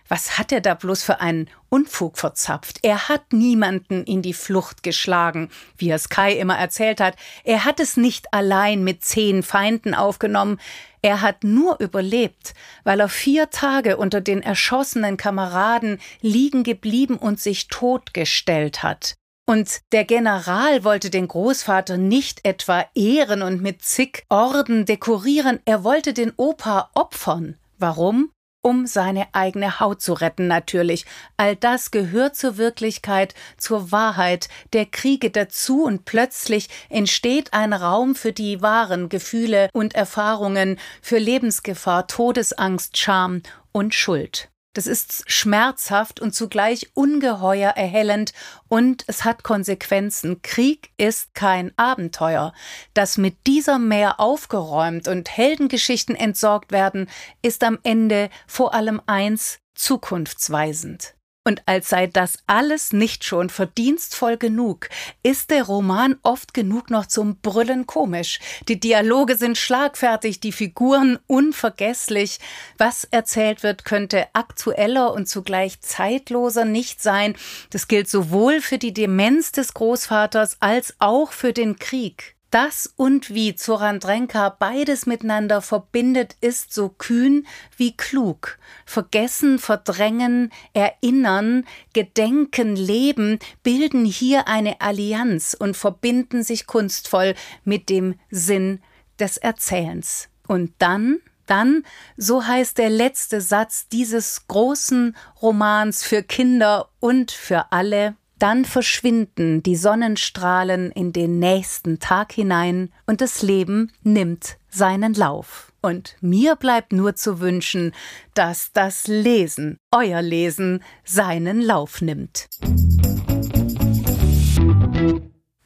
Was 0.07 0.37
hat 0.37 0.51
er 0.51 0.61
da 0.61 0.73
bloß 0.73 1.03
für 1.03 1.19
einen 1.19 1.49
Unfug 1.69 2.17
verzapft? 2.17 2.79
Er 2.83 3.09
hat 3.09 3.33
niemanden 3.33 4.03
in 4.03 4.21
die 4.21 4.33
Flucht 4.33 4.83
geschlagen, 4.83 5.49
wie 5.77 5.91
es 5.91 6.09
Kai 6.09 6.33
immer 6.33 6.57
erzählt 6.57 7.01
hat. 7.01 7.15
Er 7.43 7.65
hat 7.65 7.79
es 7.79 7.97
nicht 7.97 8.33
allein 8.33 8.83
mit 8.83 9.03
zehn 9.03 9.43
Feinden 9.43 9.93
aufgenommen. 9.93 10.59
Er 11.01 11.21
hat 11.21 11.43
nur 11.43 11.79
überlebt, 11.79 12.53
weil 12.83 12.99
er 12.99 13.09
vier 13.09 13.49
Tage 13.49 13.97
unter 13.97 14.21
den 14.21 14.41
erschossenen 14.41 15.17
Kameraden 15.17 15.99
liegen 16.21 16.63
geblieben 16.63 17.17
und 17.17 17.39
sich 17.39 17.67
totgestellt 17.67 18.83
hat. 18.83 19.15
Und 19.49 19.79
der 19.93 20.03
General 20.03 20.83
wollte 20.83 21.09
den 21.09 21.29
Großvater 21.29 21.97
nicht 21.97 22.45
etwa 22.45 22.85
ehren 22.95 23.41
und 23.41 23.61
mit 23.61 23.81
zig 23.81 24.25
Orden 24.27 24.85
dekorieren, 24.85 25.61
er 25.63 25.85
wollte 25.85 26.13
den 26.13 26.33
Opa 26.35 26.89
opfern. 26.93 27.55
Warum? 27.77 28.29
Um 28.61 28.85
seine 28.85 29.27
eigene 29.33 29.79
Haut 29.79 30.01
zu 30.01 30.13
retten 30.13 30.47
natürlich. 30.47 31.05
All 31.37 31.55
das 31.55 31.91
gehört 31.91 32.35
zur 32.35 32.57
Wirklichkeit, 32.57 33.33
zur 33.57 33.91
Wahrheit 33.91 34.49
der 34.73 34.85
Kriege 34.85 35.29
dazu 35.29 35.83
und 35.83 36.05
plötzlich 36.05 36.69
entsteht 36.89 37.53
ein 37.53 37.73
Raum 37.73 38.15
für 38.15 38.33
die 38.33 38.61
wahren 38.61 39.09
Gefühle 39.09 39.69
und 39.73 39.95
Erfahrungen, 39.95 40.79
für 41.01 41.17
Lebensgefahr, 41.17 42.07
Todesangst, 42.07 42.97
Scham 42.97 43.41
und 43.71 43.93
Schuld. 43.93 44.49
Das 44.77 44.85
ist 44.85 45.23
schmerzhaft 45.25 46.19
und 46.19 46.35
zugleich 46.35 46.91
ungeheuer 46.93 47.71
erhellend 47.71 48.31
und 48.67 49.05
es 49.07 49.25
hat 49.25 49.41
Konsequenzen. 49.41 50.43
Krieg 50.43 50.91
ist 50.97 51.33
kein 51.33 51.71
Abenteuer. 51.77 52.53
Dass 52.93 53.17
mit 53.17 53.47
dieser 53.47 53.79
Meer 53.79 54.19
aufgeräumt 54.19 55.07
und 55.07 55.35
Heldengeschichten 55.35 56.13
entsorgt 56.13 56.71
werden, 56.71 57.09
ist 57.41 57.63
am 57.63 57.79
Ende 57.81 58.29
vor 58.45 58.75
allem 58.75 59.01
eins 59.07 59.57
zukunftsweisend. 59.73 61.16
Und 61.47 61.63
als 61.65 61.87
sei 61.87 62.07
das 62.07 62.39
alles 62.45 62.91
nicht 62.91 63.23
schon 63.23 63.49
verdienstvoll 63.49 64.35
genug, 64.35 64.89
ist 65.23 65.49
der 65.49 65.63
Roman 65.63 66.17
oft 66.21 66.53
genug 66.53 66.89
noch 66.89 67.05
zum 67.05 67.37
Brüllen 67.37 67.87
komisch. 67.87 68.39
Die 68.67 68.81
Dialoge 68.81 69.37
sind 69.37 69.57
schlagfertig, 69.57 70.41
die 70.41 70.51
Figuren 70.51 71.19
unvergesslich. 71.25 72.39
Was 72.77 73.05
erzählt 73.05 73.63
wird, 73.63 73.85
könnte 73.85 74.27
aktueller 74.33 75.13
und 75.13 75.29
zugleich 75.29 75.79
zeitloser 75.79 76.65
nicht 76.65 77.01
sein. 77.01 77.33
Das 77.69 77.87
gilt 77.87 78.09
sowohl 78.09 78.59
für 78.59 78.77
die 78.77 78.93
Demenz 78.93 79.53
des 79.53 79.73
Großvaters 79.73 80.57
als 80.59 80.97
auch 80.99 81.31
für 81.31 81.53
den 81.53 81.79
Krieg. 81.79 82.36
Das 82.49 82.93
und 82.95 83.29
wie 83.29 83.55
Zoran 83.55 83.99
Drenka 83.99 84.49
beides 84.49 85.05
miteinander 85.05 85.61
verbindet, 85.61 86.37
ist 86.39 86.73
so 86.73 86.89
kühn 86.89 87.45
wie 87.75 87.95
klug. 87.95 88.57
Vergessen, 88.85 89.59
verdrängen, 89.59 90.51
erinnern, 90.73 91.65
gedenken, 91.93 92.75
leben 92.75 93.39
bilden 93.63 94.05
hier 94.05 94.47
eine 94.47 94.79
Allianz 94.79 95.57
und 95.59 95.75
verbinden 95.75 96.41
sich 96.41 96.67
kunstvoll 96.67 97.35
mit 97.65 97.89
dem 97.89 98.15
Sinn 98.29 98.79
des 99.19 99.35
Erzählens. 99.35 100.29
Und 100.47 100.73
dann 100.77 101.19
dann, 101.47 101.83
so 102.17 102.45
heißt 102.45 102.77
der 102.77 102.89
letzte 102.89 103.41
Satz 103.41 103.87
dieses 103.87 104.47
großen 104.47 105.15
Romans 105.41 106.03
für 106.03 106.21
Kinder 106.21 106.89
und 106.99 107.31
für 107.31 107.71
alle, 107.71 108.15
dann 108.39 108.65
verschwinden 108.65 109.63
die 109.63 109.75
Sonnenstrahlen 109.75 110.91
in 110.91 111.13
den 111.13 111.39
nächsten 111.39 111.99
Tag 111.99 112.31
hinein 112.31 112.91
und 113.05 113.21
das 113.21 113.41
Leben 113.41 113.91
nimmt 114.03 114.57
seinen 114.69 115.13
Lauf. 115.13 115.71
Und 115.81 116.15
mir 116.21 116.55
bleibt 116.55 116.91
nur 116.91 117.15
zu 117.15 117.39
wünschen, 117.39 117.93
dass 118.33 118.71
das 118.73 119.07
Lesen, 119.07 119.79
euer 119.91 120.21
Lesen, 120.21 120.83
seinen 121.03 121.61
Lauf 121.61 122.01
nimmt. 122.01 122.47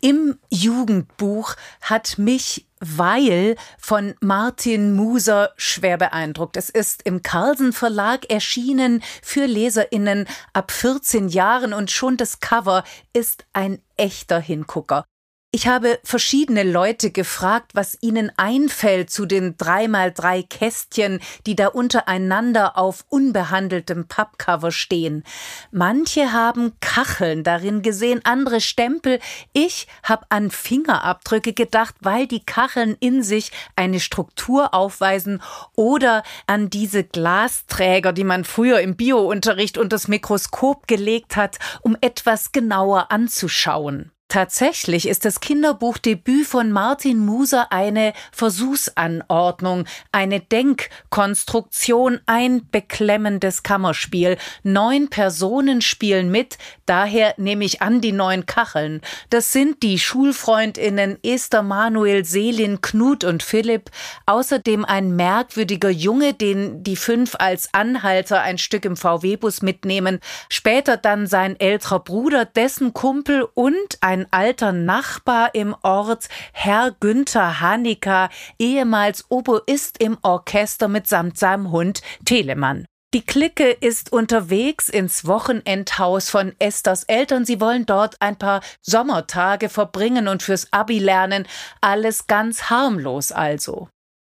Im 0.01 0.37
Jugendbuch 0.49 1.55
hat 1.81 2.17
mich 2.17 2.67
Weil 2.81 3.55
von 3.77 4.15
Martin 4.21 4.93
Muser 4.93 5.51
schwer 5.55 5.97
beeindruckt. 5.97 6.57
Es 6.57 6.69
ist 6.69 7.03
im 7.03 7.21
Carlsen 7.21 7.73
Verlag 7.73 8.29
erschienen 8.29 9.03
für 9.21 9.45
Leserinnen 9.45 10.27
ab 10.51 10.71
14 10.71 11.29
Jahren 11.29 11.73
und 11.73 11.91
schon 11.91 12.17
das 12.17 12.39
Cover 12.39 12.83
ist 13.13 13.45
ein 13.53 13.79
echter 13.97 14.39
Hingucker. 14.39 15.05
Ich 15.53 15.67
habe 15.67 15.99
verschiedene 16.05 16.63
Leute 16.63 17.11
gefragt, 17.11 17.71
was 17.73 17.97
ihnen 17.99 18.31
einfällt 18.37 19.09
zu 19.09 19.25
den 19.25 19.57
dreimal 19.57 20.13
drei 20.13 20.43
Kästchen, 20.43 21.19
die 21.45 21.57
da 21.57 21.67
untereinander 21.67 22.77
auf 22.77 23.03
unbehandeltem 23.09 24.07
Pappcover 24.07 24.71
stehen. 24.71 25.25
Manche 25.69 26.31
haben 26.31 26.71
Kacheln 26.79 27.43
darin 27.43 27.81
gesehen, 27.81 28.21
andere 28.23 28.61
Stempel. 28.61 29.19
Ich 29.51 29.87
habe 30.03 30.25
an 30.29 30.51
Fingerabdrücke 30.51 31.51
gedacht, 31.51 31.95
weil 31.99 32.27
die 32.27 32.45
Kacheln 32.45 32.95
in 33.01 33.21
sich 33.21 33.51
eine 33.75 33.99
Struktur 33.99 34.73
aufweisen 34.73 35.41
oder 35.75 36.23
an 36.47 36.69
diese 36.69 37.03
Glasträger, 37.03 38.13
die 38.13 38.23
man 38.23 38.45
früher 38.45 38.79
im 38.79 38.95
Biounterricht 38.95 39.77
unter 39.77 39.97
das 39.97 40.07
Mikroskop 40.07 40.87
gelegt 40.87 41.35
hat, 41.35 41.59
um 41.81 41.97
etwas 41.99 42.53
genauer 42.53 43.11
anzuschauen. 43.11 44.13
Tatsächlich 44.31 45.09
ist 45.09 45.25
das 45.25 45.41
Kinderbuchdebüt 45.41 46.47
von 46.47 46.71
Martin 46.71 47.19
Muser 47.19 47.73
eine 47.73 48.13
Versuchsanordnung, 48.31 49.83
eine 50.13 50.39
Denkkonstruktion, 50.39 52.21
ein 52.27 52.65
beklemmendes 52.71 53.61
Kammerspiel. 53.61 54.37
Neun 54.63 55.09
Personen 55.09 55.81
spielen 55.81 56.31
mit, 56.31 56.57
daher 56.85 57.33
nehme 57.35 57.65
ich 57.65 57.81
an 57.81 57.99
die 57.99 58.13
neun 58.13 58.45
Kacheln. 58.45 59.01
Das 59.31 59.51
sind 59.51 59.83
die 59.83 59.99
Schulfreundinnen 59.99 61.17
Esther, 61.23 61.61
Manuel, 61.61 62.23
Selin, 62.23 62.79
Knut 62.79 63.25
und 63.25 63.43
Philipp, 63.43 63.91
außerdem 64.27 64.85
ein 64.85 65.13
merkwürdiger 65.13 65.89
Junge, 65.89 66.33
den 66.33 66.85
die 66.85 66.95
fünf 66.95 67.35
als 67.37 67.73
Anhalter 67.73 68.41
ein 68.41 68.59
Stück 68.59 68.85
im 68.85 68.95
VW-Bus 68.95 69.61
mitnehmen, 69.61 70.21
später 70.47 70.95
dann 70.95 71.27
sein 71.27 71.59
älterer 71.59 71.99
Bruder, 71.99 72.45
dessen 72.45 72.93
Kumpel 72.93 73.45
und 73.55 73.97
ein 73.99 74.20
ein 74.21 74.27
alter 74.31 74.71
Nachbar 74.71 75.55
im 75.55 75.75
Ort, 75.81 76.29
Herr 76.53 76.91
Günther 76.91 77.59
Hanika, 77.59 78.29
ehemals 78.59 79.25
Oboist 79.29 79.97
im 79.99 80.17
Orchester 80.21 80.87
mitsamt 80.87 81.37
seinem 81.37 81.71
Hund 81.71 82.01
Telemann. 82.25 82.85
Die 83.13 83.25
Clique 83.25 83.71
ist 83.71 84.13
unterwegs 84.13 84.87
ins 84.87 85.27
Wochenendhaus 85.27 86.29
von 86.29 86.53
Esthers 86.59 87.03
Eltern. 87.03 87.43
Sie 87.43 87.59
wollen 87.59 87.85
dort 87.85 88.15
ein 88.21 88.37
paar 88.37 88.61
Sommertage 88.81 89.67
verbringen 89.67 90.29
und 90.29 90.43
fürs 90.43 90.71
Abi 90.71 90.99
lernen. 90.99 91.45
Alles 91.81 92.27
ganz 92.27 92.69
harmlos 92.69 93.33
also. 93.33 93.89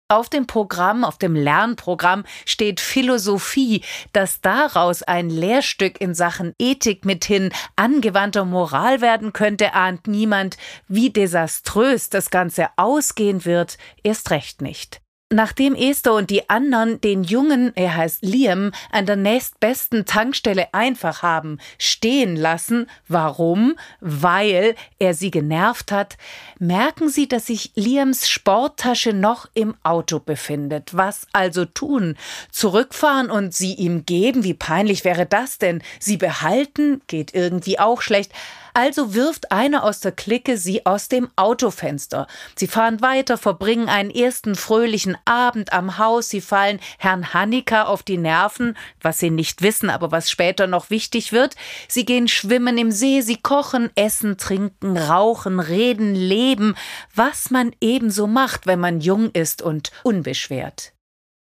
Auf 0.09 0.29
dem 0.29 0.47
Programm, 0.47 1.03
auf 1.03 1.17
dem 1.17 1.35
Lernprogramm 1.35 2.25
steht 2.45 2.81
Philosophie, 2.81 3.83
dass 4.13 4.43
daraus 4.43 5.03
ein 5.03 5.31
Lehrstück 5.31 5.99
in 5.99 6.15
Sachen 6.15 6.53
Ethik 6.59 7.07
mithin 7.07 7.51
angewandter 7.77 8.45
Moral 8.45 9.01
werden 9.01 9.33
könnte, 9.33 9.73
ahnt 9.73 10.07
niemand. 10.07 10.59
Wie 10.89 11.09
desaströs 11.09 12.11
das 12.11 12.29
Ganze 12.29 12.69
ausgehen 12.77 13.47
wird, 13.47 13.79
erst 14.03 14.31
recht 14.31 14.61
nicht. 14.61 15.04
Nachdem 15.31 15.75
Esther 15.75 16.15
und 16.15 16.29
die 16.29 16.51
anderen 16.51 17.01
den 17.01 17.25
Jungen, 17.25 17.73
er 17.75 17.97
heißt 17.97 18.23
Liam, 18.23 18.73
an 18.93 19.07
der 19.07 19.17
nächstbesten 19.17 20.05
Tankstelle 20.05 20.73
einfach 20.73 21.23
haben 21.23 21.59
stehen 21.79 22.37
lassen, 22.37 22.89
warum? 23.09 23.75
Weil 24.01 24.75
er 24.99 25.15
sie 25.15 25.31
genervt 25.31 25.93
hat, 25.93 26.19
merken 26.59 27.09
sie, 27.09 27.27
dass 27.27 27.47
sich 27.47 27.73
Liams 27.75 28.29
Sporttasche 28.29 29.15
noch 29.15 29.49
im 29.55 29.75
Auto 29.83 30.21
befindet. 30.21 30.95
Was 30.95 31.27
also 31.33 31.65
tun? 31.65 32.17
Zurückfahren 32.51 33.31
und 33.31 33.55
sie 33.55 33.75
ihm 33.75 34.05
geben? 34.05 34.45
Wie 34.45 34.55
peinlich 34.55 35.05
wäre 35.05 35.25
das 35.25 35.57
denn? 35.57 35.83
Sie 35.99 36.19
behalten? 36.19 37.01
Geht 37.07 37.35
irgendwie 37.35 37.79
auch 37.79 38.03
schlecht. 38.03 38.31
Also 38.77 39.15
wirft 39.15 39.53
einer 39.53 39.85
aus 39.85 40.01
der 40.01 40.11
Clique 40.11 40.59
sie 40.59 40.85
aus 40.85 41.09
dem 41.09 41.31
Autofenster. 41.37 42.27
Sie 42.57 42.67
fahren 42.67 43.01
weiter, 43.01 43.39
verbringen 43.39 43.89
einen 43.89 44.11
ersten 44.11 44.57
fröhlichen 44.57 45.17
Abend 45.25 45.73
am 45.73 45.97
Haus, 45.97 46.29
sie 46.29 46.41
fallen 46.41 46.81
Herrn 46.99 47.33
Hannika 47.33 47.85
auf 47.85 48.03
die 48.03 48.19
Nerven, 48.19 48.77
was 49.01 49.21
sie 49.21 49.31
nicht 49.31 49.63
wissen, 49.63 49.91
aber 49.91 50.11
was 50.11 50.29
später 50.29 50.67
noch 50.67 50.91
wichtig 50.91 51.31
wird. 51.31 51.55
Sie 51.87 52.05
gehen 52.05 52.27
schwimmen 52.27 52.77
im 52.77 52.91
See, 52.91 53.21
sie 53.21 53.37
kochen, 53.37 53.91
essen, 53.95 54.39
trinken, 54.39 54.97
rauchen, 54.97 55.61
reden, 55.61 56.17
leben, 56.17 56.75
was 57.15 57.51
man 57.51 57.71
ebenso 57.81 58.27
macht, 58.27 58.67
wenn 58.67 58.81
man 58.81 59.01
jung 59.01 59.31
ist 59.31 59.63
und 59.63 59.93
unbeschwert 60.03 60.94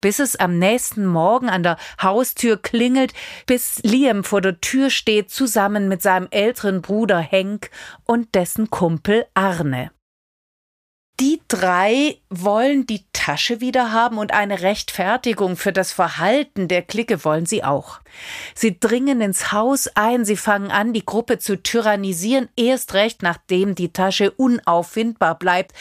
bis 0.02 0.20
es 0.20 0.36
am 0.36 0.58
nächsten 0.58 1.06
Morgen 1.06 1.50
an 1.50 1.64
der 1.64 1.78
Haustür 2.02 2.58
klingelt, 2.58 3.14
bis 3.46 3.80
Liam 3.84 4.24
vor 4.24 4.42
der 4.42 4.62
Tür 4.62 4.90
steht, 4.90 5.30
zusammen 5.30 5.88
mit 5.88 6.02
seinem 6.02 6.28
älteren 6.32 6.82
Bruder 6.82 7.20
Henk 7.20 7.70
und 8.06 8.36
dessen 8.36 8.70
Kumpel 8.70 9.26
Arne. 9.34 9.92
Die 11.20 11.42
drei 11.50 12.22
wollen 12.30 12.88
die 12.88 13.04
Tasche 13.12 13.60
wieder 13.60 13.92
haben 13.92 14.18
und 14.18 14.32
eine 14.34 14.62
Rechtfertigung 14.62 15.58
für 15.58 15.74
das 15.74 15.92
Verhalten 15.92 16.70
der 16.70 16.82
Clique 16.82 17.26
wollen 17.26 17.46
sie 17.46 17.66
auch. 17.66 18.00
Sie 18.56 18.80
dringen 18.80 19.20
ins 19.20 19.52
Haus 19.52 19.90
ein, 19.96 20.24
sie 20.24 20.38
fangen 20.38 20.72
an, 20.72 20.94
die 20.94 21.06
Gruppe 21.06 21.38
zu 21.38 21.62
tyrannisieren, 21.62 22.48
erst 22.56 22.94
recht 22.94 23.22
nachdem 23.22 23.76
die 23.76 23.92
Tasche 23.92 24.32
unauffindbar 24.32 25.38
bleibt. 25.38 25.74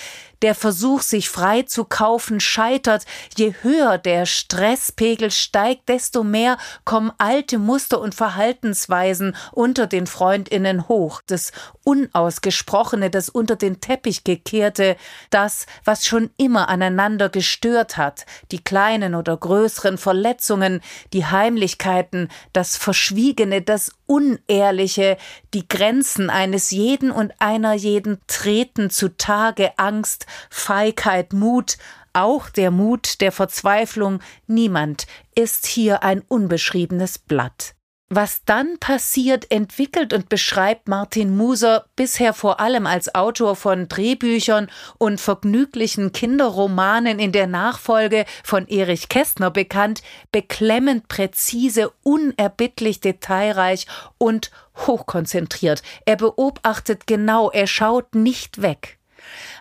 Der 0.43 0.55
Versuch, 0.55 1.03
sich 1.03 1.29
frei 1.29 1.63
zu 1.63 1.85
kaufen, 1.85 2.41
scheitert. 2.41 3.05
Je 3.37 3.55
höher 3.63 3.99
der 3.99 4.27
Stresspegel 4.27 5.31
steigt, 5.31 5.89
desto 5.89 6.23
mehr 6.23 6.59
kommen 6.85 7.13
alte 7.19 7.59
Muster 7.59 8.01
und 8.01 8.15
Verhaltensweisen 8.15 9.37
unter 9.53 9.87
den 9.87 10.07
Freundinnen 10.07 10.89
hoch. 10.89 11.21
Das 11.27 11.53
Unausgesprochene, 11.85 13.11
das 13.11 13.29
unter 13.29 13.57
den 13.57 13.81
Teppich 13.81 14.23
gekehrte, 14.23 14.97
das, 15.31 15.67
was 15.85 16.07
schon 16.07 16.31
immer 16.37 16.69
aneinander 16.69 17.29
gestört 17.29 17.97
hat, 17.97 18.27
die 18.53 18.63
kleinen 18.63 19.15
oder 19.15 19.37
größeren 19.37 19.99
Verletzungen, 19.99 20.83
die 21.13 21.27
Heimlichkeiten, 21.27 22.29
das 22.53 22.77
Verschwiegene, 22.77 23.63
das 23.63 23.93
Unehrliche, 24.09 25.17
die 25.55 25.69
Grenzen 25.69 26.31
eines 26.31 26.73
jeden 26.73 27.13
und 27.13 27.33
einer 27.39 27.75
jeden 27.75 28.19
treten 28.27 28.91
zutage. 28.91 29.71
Angst, 29.77 30.27
Feigheit, 30.51 31.33
Mut, 31.33 31.77
auch 32.13 32.49
der 32.51 32.73
Mut 32.73 33.21
der 33.21 33.31
Verzweiflung, 33.31 34.21
niemand 34.49 35.07
ist 35.37 35.67
hier 35.67 36.03
ein 36.03 36.23
unbeschriebenes 36.27 37.19
Blatt. 37.19 37.75
Was 38.11 38.43
dann 38.47 38.79
passiert, 38.79 39.51
entwickelt 39.51 40.15
und 40.15 40.31
beschreibt 40.31 40.89
Martin 40.89 41.37
Muser 41.37 41.85
bisher 41.95 42.33
vor 42.33 42.59
allem 42.59 42.87
als 42.87 43.15
Autor 43.15 43.55
von 43.55 43.87
Drehbüchern 43.87 44.71
und 44.97 45.21
vergnüglichen 45.21 46.13
Kinderromanen 46.13 47.19
in 47.19 47.33
der 47.33 47.47
Nachfolge 47.47 48.25
von 48.43 48.67
Erich 48.67 49.11
Kästner 49.11 49.51
bekannt, 49.51 50.03
beklemmend 50.33 51.09
präzise, 51.09 51.93
unerbittlich 52.03 53.01
detailreich 53.01 53.87
und 54.17 54.51
hochkonzentriert. 54.87 55.83
Er 56.07 56.17
beobachtet 56.17 57.07
genau, 57.07 57.51
er 57.51 57.67
schaut 57.67 58.15
nicht 58.15 58.63
weg 58.63 58.98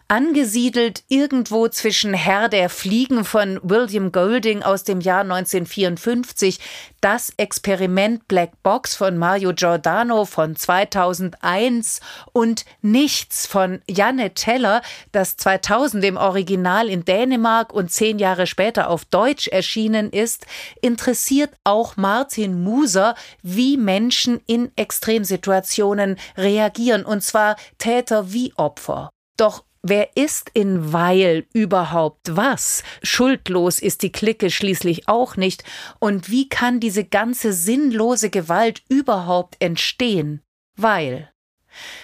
angesiedelt 0.10 1.04
irgendwo 1.10 1.67
zwischen 1.67 2.13
Herr 2.13 2.48
der 2.48 2.70
Fliegen 2.70 3.26
von 3.26 3.60
William 3.62 4.12
Golding 4.12 4.63
aus 4.63 4.86
dem 4.86 5.02
Jahr 5.02 5.22
1954, 5.22 6.60
das 7.02 7.34
Experiment 7.36 8.28
Black 8.28 8.52
Box 8.63 8.96
von 8.96 9.17
Mario 9.17 9.54
Giordano 9.54 10.24
von 10.26 10.56
2001 10.56 12.00
und 12.32 12.63
Nichts 12.82 13.46
von 13.48 13.82
Janne 13.89 14.34
Teller, 14.34 14.82
das 15.12 15.36
2000 15.36 16.06
im 16.06 16.17
Original 16.17 16.89
in 16.89 17.04
Dänemark 17.04 17.74
und 17.74 17.91
zehn 17.91 18.17
Jahre 18.17 18.48
später 18.48 18.89
auf 18.89 19.04
Deutsch 19.04 19.50
erschienen 19.50 20.10
ist, 20.12 20.46
interessiert 20.82 21.52
auch 21.65 21.98
Martin 21.98 22.63
Muser, 22.63 23.15
wie 23.43 23.76
Menschen 23.76 24.39
in 24.48 24.72
Extremsituationen 24.78 26.17
reagieren, 26.38 27.04
und 27.04 27.24
zwar 27.24 27.58
Täter 27.78 28.32
wie 28.32 28.54
Opfer. 28.56 29.10
Doch 29.38 29.66
Wer 29.82 30.16
ist 30.16 30.50
in 30.54 30.92
Weil 30.92 31.46
überhaupt 31.54 32.36
was? 32.36 32.84
Schuldlos 33.04 33.80
ist 33.80 34.02
die 34.02 34.12
Clique 34.12 34.50
schließlich 34.50 35.08
auch 35.08 35.36
nicht. 35.36 35.63
Und 36.00 36.30
wie 36.30 36.50
kann 36.50 36.80
diese 36.80 37.04
ganze 37.04 37.54
sinnlose 37.54 38.30
Gewalt 38.30 38.82
überhaupt 38.90 39.56
entstehen? 39.60 40.42
Weil. 40.76 41.32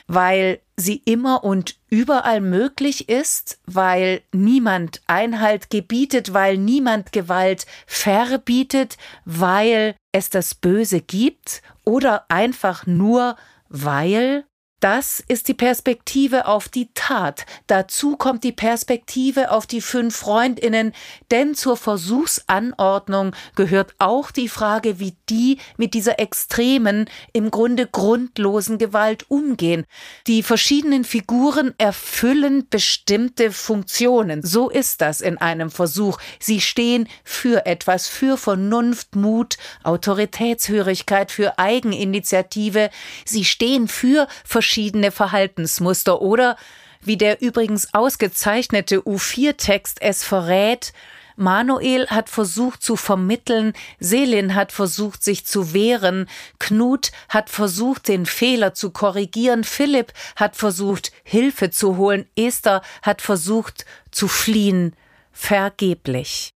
Weil 0.08 0.62
sie 0.76 1.02
immer 1.06 1.44
und 1.44 1.76
überall 1.90 2.42
möglich 2.42 3.10
ist, 3.10 3.60
weil 3.66 4.22
niemand 4.32 5.02
Einhalt 5.08 5.70
gebietet, 5.70 6.34
weil 6.34 6.58
niemand 6.58 7.12
Gewalt 7.12 7.66
verbietet, 7.86 8.98
weil 9.26 9.96
es 10.12 10.30
das 10.30 10.56
Böse 10.56 11.02
gibt 11.02 11.62
oder 11.86 12.26
einfach 12.30 12.86
nur 12.86 13.36
weil 13.70 14.46
das 14.84 15.24
ist 15.30 15.48
die 15.48 15.54
Perspektive 15.54 16.46
auf 16.46 16.68
die 16.68 16.90
Tat. 16.94 17.46
Dazu 17.68 18.18
kommt 18.18 18.44
die 18.44 18.52
Perspektive 18.52 19.50
auf 19.52 19.66
die 19.66 19.80
fünf 19.80 20.14
Freundinnen, 20.14 20.92
denn 21.32 21.56
zur 21.56 21.78
Versuchsanordnung 21.78 23.34
gehört 23.56 23.96
auch 24.00 24.30
die 24.30 24.50
Frage, 24.50 25.00
wie 25.00 25.16
die 25.30 25.60
mit 25.78 25.94
dieser 25.94 26.20
extremen, 26.20 27.10
im 27.32 27.50
Grunde 27.50 27.88
grundlosen 27.88 28.78
Gewalt 28.78 29.32
umgehen. 29.32 29.86
Die 30.28 30.44
verschiedenen 30.44 31.06
Figuren 31.06 31.74
erfüllen 31.78 32.68
bestimmte 32.70 33.54
Funktionen. 33.54 34.44
So 34.44 34.70
ist 34.70 35.00
das 35.00 35.22
in 35.22 35.38
einem 35.38 35.72
Versuch. 35.72 36.20
Sie 36.40 36.60
stehen 36.60 37.08
für 37.24 37.66
etwas, 37.66 38.10
für 38.10 38.36
Vernunft, 38.36 39.16
Mut, 39.16 39.56
Autoritätshörigkeit, 39.84 41.32
für 41.32 41.58
Eigeninitiative. 41.58 42.90
Sie 43.24 43.46
stehen 43.46 43.88
für 43.88 44.28
verschiedene 44.44 44.73
verschiedene 44.74 45.12
Verhaltensmuster 45.12 46.20
oder, 46.20 46.58
wie 47.00 47.16
der 47.16 47.44
übrigens 47.44 47.94
ausgezeichnete 47.94 49.02
U4-Text 49.02 50.02
es 50.02 50.24
verrät, 50.24 50.94
Manuel 51.36 52.08
hat 52.08 52.28
versucht 52.28 52.82
zu 52.82 52.96
vermitteln, 52.96 53.74
Selin 54.00 54.56
hat 54.56 54.72
versucht 54.72 55.22
sich 55.22 55.46
zu 55.46 55.74
wehren, 55.76 56.28
Knut 56.58 57.12
hat 57.30 57.52
versucht 57.52 58.08
den 58.08 58.26
Fehler 58.26 58.74
zu 58.74 58.90
korrigieren, 58.90 59.64
Philipp 59.64 60.12
hat 60.36 60.56
versucht 60.56 61.12
Hilfe 61.24 61.70
zu 61.70 61.98
holen, 61.98 62.26
Esther 62.36 62.82
hat 63.04 63.22
versucht 63.22 63.86
zu 64.10 64.28
fliehen, 64.28 64.96
vergeblich. 65.32 66.50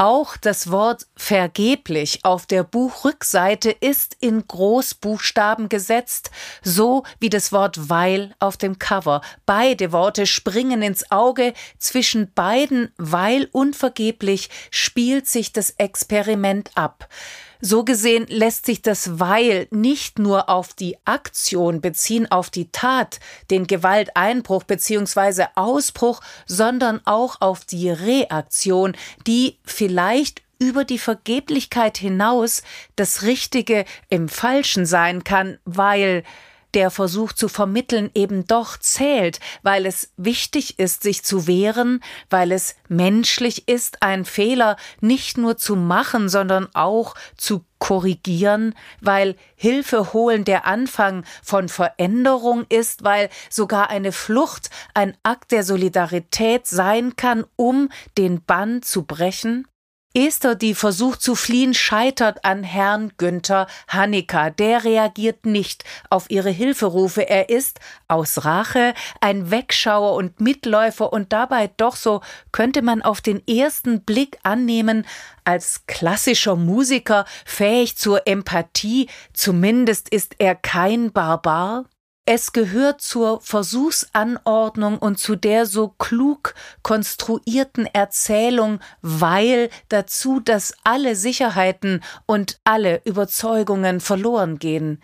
Auch 0.00 0.36
das 0.36 0.70
Wort 0.70 1.08
vergeblich 1.16 2.20
auf 2.22 2.46
der 2.46 2.62
Buchrückseite 2.62 3.72
ist 3.72 4.16
in 4.20 4.46
Großbuchstaben 4.46 5.68
gesetzt, 5.68 6.30
so 6.62 7.02
wie 7.18 7.30
das 7.30 7.50
Wort 7.50 7.88
weil 7.90 8.32
auf 8.38 8.56
dem 8.56 8.78
Cover. 8.78 9.22
Beide 9.44 9.90
Worte 9.90 10.26
springen 10.26 10.82
ins 10.82 11.10
Auge. 11.10 11.52
Zwischen 11.80 12.32
beiden 12.32 12.92
weil 12.96 13.48
und 13.50 13.74
vergeblich 13.74 14.50
spielt 14.70 15.26
sich 15.26 15.52
das 15.52 15.70
Experiment 15.70 16.70
ab. 16.76 17.08
So 17.60 17.84
gesehen 17.84 18.26
lässt 18.28 18.66
sich 18.66 18.82
das 18.82 19.18
Weil 19.18 19.66
nicht 19.70 20.18
nur 20.18 20.48
auf 20.48 20.74
die 20.74 20.96
Aktion 21.04 21.80
beziehen, 21.80 22.30
auf 22.30 22.50
die 22.50 22.70
Tat, 22.70 23.18
den 23.50 23.66
Gewalteinbruch 23.66 24.64
bzw. 24.64 25.46
Ausbruch, 25.54 26.20
sondern 26.46 27.00
auch 27.04 27.40
auf 27.40 27.64
die 27.64 27.90
Reaktion, 27.90 28.96
die 29.26 29.58
vielleicht 29.64 30.42
über 30.58 30.84
die 30.84 30.98
Vergeblichkeit 30.98 31.98
hinaus 31.98 32.62
das 32.96 33.22
Richtige 33.22 33.84
im 34.08 34.28
Falschen 34.28 34.86
sein 34.86 35.24
kann, 35.24 35.58
weil 35.64 36.24
der 36.74 36.90
Versuch 36.90 37.32
zu 37.32 37.48
vermitteln 37.48 38.10
eben 38.14 38.46
doch 38.46 38.76
zählt, 38.76 39.40
weil 39.62 39.86
es 39.86 40.12
wichtig 40.16 40.78
ist, 40.78 41.02
sich 41.02 41.24
zu 41.24 41.46
wehren, 41.46 42.00
weil 42.30 42.52
es 42.52 42.76
menschlich 42.88 43.68
ist, 43.68 44.02
einen 44.02 44.24
Fehler 44.24 44.76
nicht 45.00 45.38
nur 45.38 45.56
zu 45.56 45.76
machen, 45.76 46.28
sondern 46.28 46.68
auch 46.74 47.14
zu 47.36 47.64
korrigieren, 47.78 48.74
weil 49.00 49.36
Hilfe 49.54 50.12
holen 50.12 50.44
der 50.44 50.66
Anfang 50.66 51.24
von 51.42 51.68
Veränderung 51.68 52.66
ist, 52.68 53.04
weil 53.04 53.28
sogar 53.50 53.88
eine 53.90 54.12
Flucht 54.12 54.70
ein 54.94 55.16
Akt 55.22 55.52
der 55.52 55.62
Solidarität 55.62 56.66
sein 56.66 57.16
kann, 57.16 57.44
um 57.56 57.88
den 58.16 58.44
Bann 58.44 58.82
zu 58.82 59.04
brechen? 59.04 59.66
Esther, 60.18 60.56
die 60.56 60.74
versucht 60.74 61.22
zu 61.22 61.36
fliehen, 61.36 61.74
scheitert 61.74 62.44
an 62.44 62.64
Herrn 62.64 63.12
Günther 63.18 63.68
Hanniker. 63.86 64.50
Der 64.50 64.82
reagiert 64.82 65.46
nicht 65.46 65.84
auf 66.10 66.28
ihre 66.28 66.50
Hilferufe. 66.50 67.28
Er 67.28 67.50
ist 67.50 67.78
aus 68.08 68.44
Rache 68.44 68.94
ein 69.20 69.52
Wegschauer 69.52 70.14
und 70.14 70.40
Mitläufer 70.40 71.12
und 71.12 71.32
dabei 71.32 71.70
doch 71.76 71.94
so 71.94 72.20
könnte 72.50 72.82
man 72.82 73.00
auf 73.02 73.20
den 73.20 73.46
ersten 73.46 74.00
Blick 74.00 74.38
annehmen, 74.42 75.06
als 75.44 75.86
klassischer 75.86 76.56
Musiker 76.56 77.24
fähig 77.44 77.96
zur 77.96 78.26
Empathie, 78.26 79.08
zumindest 79.32 80.08
ist 80.08 80.34
er 80.38 80.56
kein 80.56 81.12
Barbar. 81.12 81.84
Es 82.30 82.52
gehört 82.52 83.00
zur 83.00 83.40
Versuchsanordnung 83.40 84.98
und 84.98 85.18
zu 85.18 85.34
der 85.34 85.64
so 85.64 85.88
klug 85.96 86.54
konstruierten 86.82 87.86
Erzählung, 87.86 88.80
weil 89.00 89.70
dazu, 89.88 90.38
dass 90.38 90.74
alle 90.84 91.16
Sicherheiten 91.16 92.04
und 92.26 92.60
alle 92.64 93.00
Überzeugungen 93.06 94.00
verloren 94.00 94.58
gehen. 94.58 95.02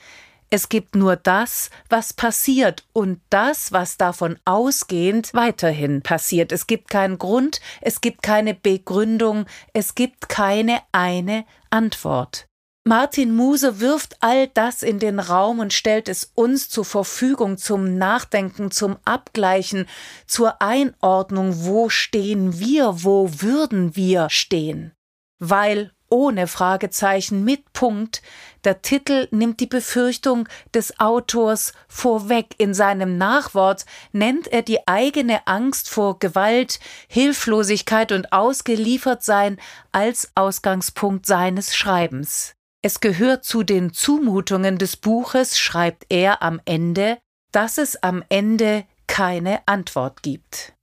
Es 0.50 0.68
gibt 0.68 0.96
nur 0.96 1.16
das, 1.16 1.70
was 1.88 2.12
passiert 2.12 2.84
und 2.92 3.22
das, 3.30 3.72
was 3.72 3.96
davon 3.96 4.38
ausgehend 4.44 5.32
weiterhin 5.32 6.02
passiert. 6.02 6.52
Es 6.52 6.66
gibt 6.66 6.90
keinen 6.90 7.16
Grund, 7.16 7.62
es 7.80 8.02
gibt 8.02 8.22
keine 8.22 8.52
Begründung, 8.52 9.46
es 9.72 9.94
gibt 9.94 10.28
keine 10.28 10.82
eine 10.92 11.46
Antwort. 11.70 12.48
Martin 12.86 13.34
Muse 13.34 13.80
wirft 13.80 14.18
all 14.20 14.46
das 14.48 14.82
in 14.82 14.98
den 14.98 15.18
Raum 15.18 15.58
und 15.58 15.72
stellt 15.72 16.06
es 16.06 16.32
uns 16.34 16.68
zur 16.68 16.84
Verfügung 16.84 17.56
zum 17.56 17.96
Nachdenken, 17.96 18.70
zum 18.70 18.98
Abgleichen, 19.06 19.88
zur 20.26 20.60
Einordnung, 20.60 21.64
wo 21.64 21.88
stehen 21.88 22.58
wir, 22.58 23.02
wo 23.02 23.30
würden 23.40 23.96
wir 23.96 24.28
stehen. 24.28 24.92
Weil 25.38 25.92
ohne 26.10 26.46
Fragezeichen 26.46 27.42
mit 27.42 27.72
Punkt, 27.72 28.20
der 28.64 28.82
Titel 28.82 29.28
nimmt 29.30 29.60
die 29.60 29.66
Befürchtung 29.66 30.46
des 30.74 31.00
Autors 31.00 31.72
vorweg. 31.88 32.54
In 32.58 32.74
seinem 32.74 33.16
Nachwort 33.16 33.86
nennt 34.12 34.46
er 34.46 34.60
die 34.60 34.86
eigene 34.86 35.46
Angst 35.46 35.88
vor 35.88 36.18
Gewalt, 36.18 36.80
Hilflosigkeit 37.08 38.12
und 38.12 38.30
Ausgeliefertsein 38.30 39.58
als 39.90 40.30
Ausgangspunkt 40.34 41.24
seines 41.24 41.74
Schreibens. 41.74 42.54
Es 42.86 43.00
gehört 43.00 43.46
zu 43.46 43.62
den 43.62 43.94
Zumutungen 43.94 44.76
des 44.76 44.98
Buches, 44.98 45.58
schreibt 45.58 46.04
er 46.10 46.42
am 46.42 46.60
Ende, 46.66 47.16
dass 47.50 47.78
es 47.78 47.96
am 48.02 48.22
Ende 48.28 48.84
keine 49.06 49.66
Antwort 49.66 50.22
gibt. 50.22 50.74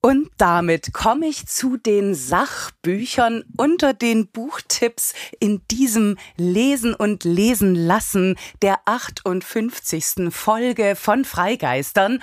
Und 0.00 0.30
damit 0.38 0.94
komme 0.94 1.26
ich 1.26 1.46
zu 1.46 1.76
den 1.76 2.14
Sachbüchern 2.14 3.44
unter 3.58 3.92
den 3.92 4.28
Buchtipps 4.28 5.12
in 5.40 5.60
diesem 5.70 6.16
Lesen 6.38 6.94
und 6.94 7.24
Lesen 7.24 7.74
lassen 7.74 8.38
der 8.62 8.78
58. 8.86 10.30
Folge 10.32 10.96
von 10.96 11.26
Freigeistern. 11.26 12.22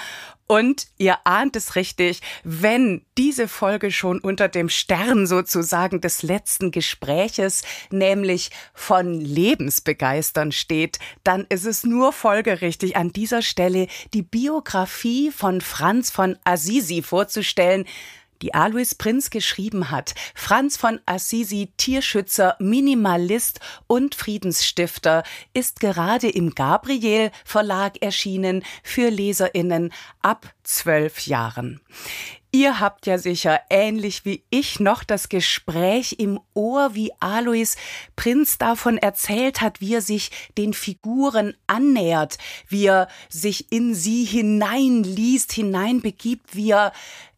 Und 0.53 0.85
ihr 0.99 1.17
ahnt 1.23 1.55
es 1.55 1.75
richtig, 1.75 2.21
wenn 2.43 3.03
diese 3.17 3.47
Folge 3.47 3.89
schon 3.89 4.19
unter 4.19 4.47
dem 4.47 4.69
Stern 4.69 5.25
sozusagen 5.25 5.99
des 5.99 6.21
letzten 6.21 6.69
Gespräches, 6.69 7.63
nämlich 7.89 8.51
von 8.75 9.19
Lebensbegeistern 9.19 10.51
steht, 10.51 10.99
dann 11.23 11.47
ist 11.49 11.65
es 11.65 11.83
nur 11.85 12.13
folgerichtig, 12.13 12.95
an 12.95 13.11
dieser 13.11 13.41
Stelle 13.41 13.87
die 14.13 14.21
Biografie 14.21 15.31
von 15.31 15.59
Franz 15.59 16.11
von 16.11 16.37
Assisi 16.43 17.01
vorzustellen, 17.01 17.85
die 18.41 18.53
Alois 18.53 18.95
Prinz 18.97 19.29
geschrieben 19.29 19.91
hat. 19.91 20.15
Franz 20.35 20.77
von 20.77 20.99
Assisi, 21.05 21.71
Tierschützer, 21.77 22.55
Minimalist 22.59 23.59
und 23.87 24.15
Friedensstifter, 24.15 25.23
ist 25.53 25.79
gerade 25.79 26.29
im 26.29 26.55
Gabriel 26.55 27.31
Verlag 27.45 28.01
erschienen 28.01 28.63
für 28.83 29.09
Leserinnen 29.09 29.93
ab 30.21 30.53
zwölf 30.63 31.27
Jahren. 31.27 31.81
Ihr 32.55 32.79
habt 32.79 33.07
ja 33.07 33.17
sicher 33.17 33.61
ähnlich 33.71 34.25
wie 34.25 34.43
ich 34.51 34.79
noch 34.79 35.03
das 35.03 35.27
Gespräch 35.27 36.17
im 36.19 36.39
Ohr, 36.53 36.93
wie 36.93 37.11
Alois 37.19 37.75
Prinz 38.15 38.59
davon 38.59 38.99
erzählt 38.99 39.59
hat, 39.59 39.81
wie 39.81 39.95
er 39.95 40.03
sich 40.03 40.29
den 40.55 40.73
Figuren 40.73 41.55
annähert, 41.65 42.37
wie 42.67 42.85
er 42.85 43.07
sich 43.27 43.71
in 43.71 43.95
sie 43.95 44.23
hineinliest, 44.23 45.51
hineinbegibt, 45.51 46.55
wie 46.55 46.69
er 46.69 46.93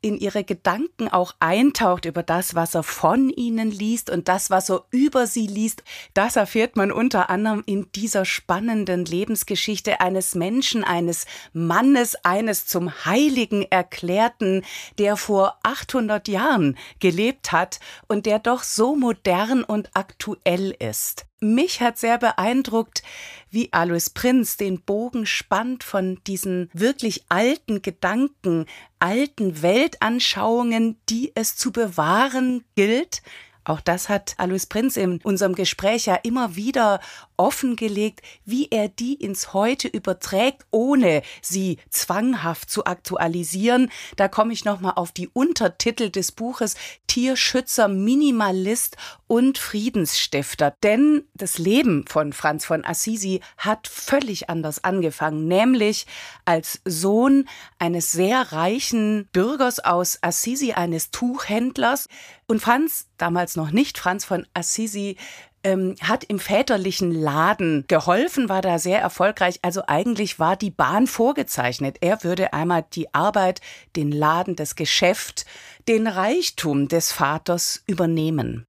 in 0.05 0.19
ihre 0.19 0.43
Gedanken 0.43 1.07
auch 1.07 1.33
eintaucht 1.39 2.05
über 2.05 2.21
das, 2.21 2.53
was 2.53 2.75
er 2.75 2.83
von 2.83 3.31
ihnen 3.31 3.71
liest 3.71 4.11
und 4.11 4.27
das, 4.27 4.51
was 4.51 4.69
er 4.69 4.85
über 4.91 5.25
sie 5.25 5.47
liest. 5.47 5.83
Das 6.13 6.35
erfährt 6.35 6.75
man 6.75 6.91
unter 6.91 7.31
anderem 7.31 7.63
in 7.65 7.87
dieser 7.95 8.23
spannenden 8.23 9.03
Lebensgeschichte 9.03 10.01
eines 10.01 10.35
Menschen, 10.35 10.83
eines 10.83 11.25
Mannes, 11.53 12.15
eines 12.23 12.67
zum 12.67 12.91
Heiligen 13.05 13.63
erklärten, 13.63 14.63
der 14.99 15.17
vor 15.17 15.57
800 15.63 16.27
Jahren 16.27 16.77
gelebt 16.99 17.51
hat 17.51 17.79
und 18.07 18.27
der 18.27 18.37
doch 18.37 18.61
so 18.61 18.95
modern 18.95 19.63
und 19.63 19.89
aktuell 19.95 20.69
ist. 20.77 21.24
Mich 21.53 21.79
hat 21.79 21.99
sehr 21.99 22.17
beeindruckt, 22.17 23.03
wie 23.51 23.71
Alois 23.71 24.09
Prinz 24.11 24.57
den 24.57 24.81
Bogen 24.81 25.27
spannt 25.27 25.83
von 25.83 26.19
diesen 26.25 26.71
wirklich 26.73 27.25
alten 27.29 27.83
Gedanken, 27.83 28.65
alten 28.97 29.61
Weltanschauungen, 29.61 30.97
die 31.07 31.31
es 31.35 31.55
zu 31.55 31.71
bewahren 31.71 32.63
gilt, 32.75 33.21
auch 33.65 33.81
das 33.81 34.09
hat 34.09 34.35
Alois 34.37 34.67
Prinz 34.69 34.95
in 34.95 35.19
unserem 35.23 35.55
Gespräch 35.55 36.05
ja 36.05 36.15
immer 36.15 36.55
wieder 36.55 36.99
offengelegt, 37.37 38.21
wie 38.45 38.67
er 38.69 38.89
die 38.89 39.13
ins 39.13 39.53
Heute 39.53 39.87
überträgt, 39.87 40.65
ohne 40.71 41.21
sie 41.41 41.77
zwanghaft 41.89 42.69
zu 42.69 42.85
aktualisieren. 42.85 43.91
Da 44.15 44.27
komme 44.27 44.53
ich 44.53 44.65
nochmal 44.65 44.93
auf 44.95 45.11
die 45.11 45.29
Untertitel 45.29 46.09
des 46.09 46.31
Buches 46.31 46.75
Tierschützer, 47.07 47.87
Minimalist 47.87 48.97
und 49.27 49.57
Friedensstifter. 49.57 50.75
Denn 50.83 51.23
das 51.33 51.57
Leben 51.57 52.05
von 52.07 52.33
Franz 52.33 52.65
von 52.65 52.83
Assisi 52.85 53.41
hat 53.57 53.87
völlig 53.87 54.49
anders 54.49 54.83
angefangen, 54.83 55.47
nämlich 55.47 56.05
als 56.45 56.81
Sohn 56.85 57.47
eines 57.79 58.11
sehr 58.11 58.51
reichen 58.51 59.27
Bürgers 59.31 59.79
aus 59.79 60.19
Assisi, 60.21 60.73
eines 60.73 61.11
Tuchhändlers. 61.11 62.07
Und 62.47 62.61
Franz, 62.61 63.07
damals 63.17 63.55
noch 63.55 63.71
nicht 63.71 63.97
Franz 63.97 64.25
von 64.25 64.45
Assisi, 64.53 65.17
ähm, 65.65 65.95
hat 65.99 66.23
im 66.23 66.39
väterlichen 66.39 67.11
Laden 67.11 67.85
geholfen, 67.87 68.47
war 68.49 68.61
da 68.61 68.77
sehr 68.77 69.01
erfolgreich. 69.01 69.59
Also 69.63 69.81
eigentlich 69.87 70.39
war 70.39 70.55
die 70.55 70.69
Bahn 70.69 71.07
vorgezeichnet. 71.07 71.97
Er 72.01 72.23
würde 72.23 72.53
einmal 72.53 72.85
die 72.93 73.13
Arbeit, 73.13 73.61
den 73.95 74.11
Laden, 74.11 74.55
das 74.55 74.75
Geschäft, 74.75 75.45
den 75.87 76.05
Reichtum 76.07 76.87
des 76.87 77.11
Vaters 77.11 77.83
übernehmen. 77.87 78.67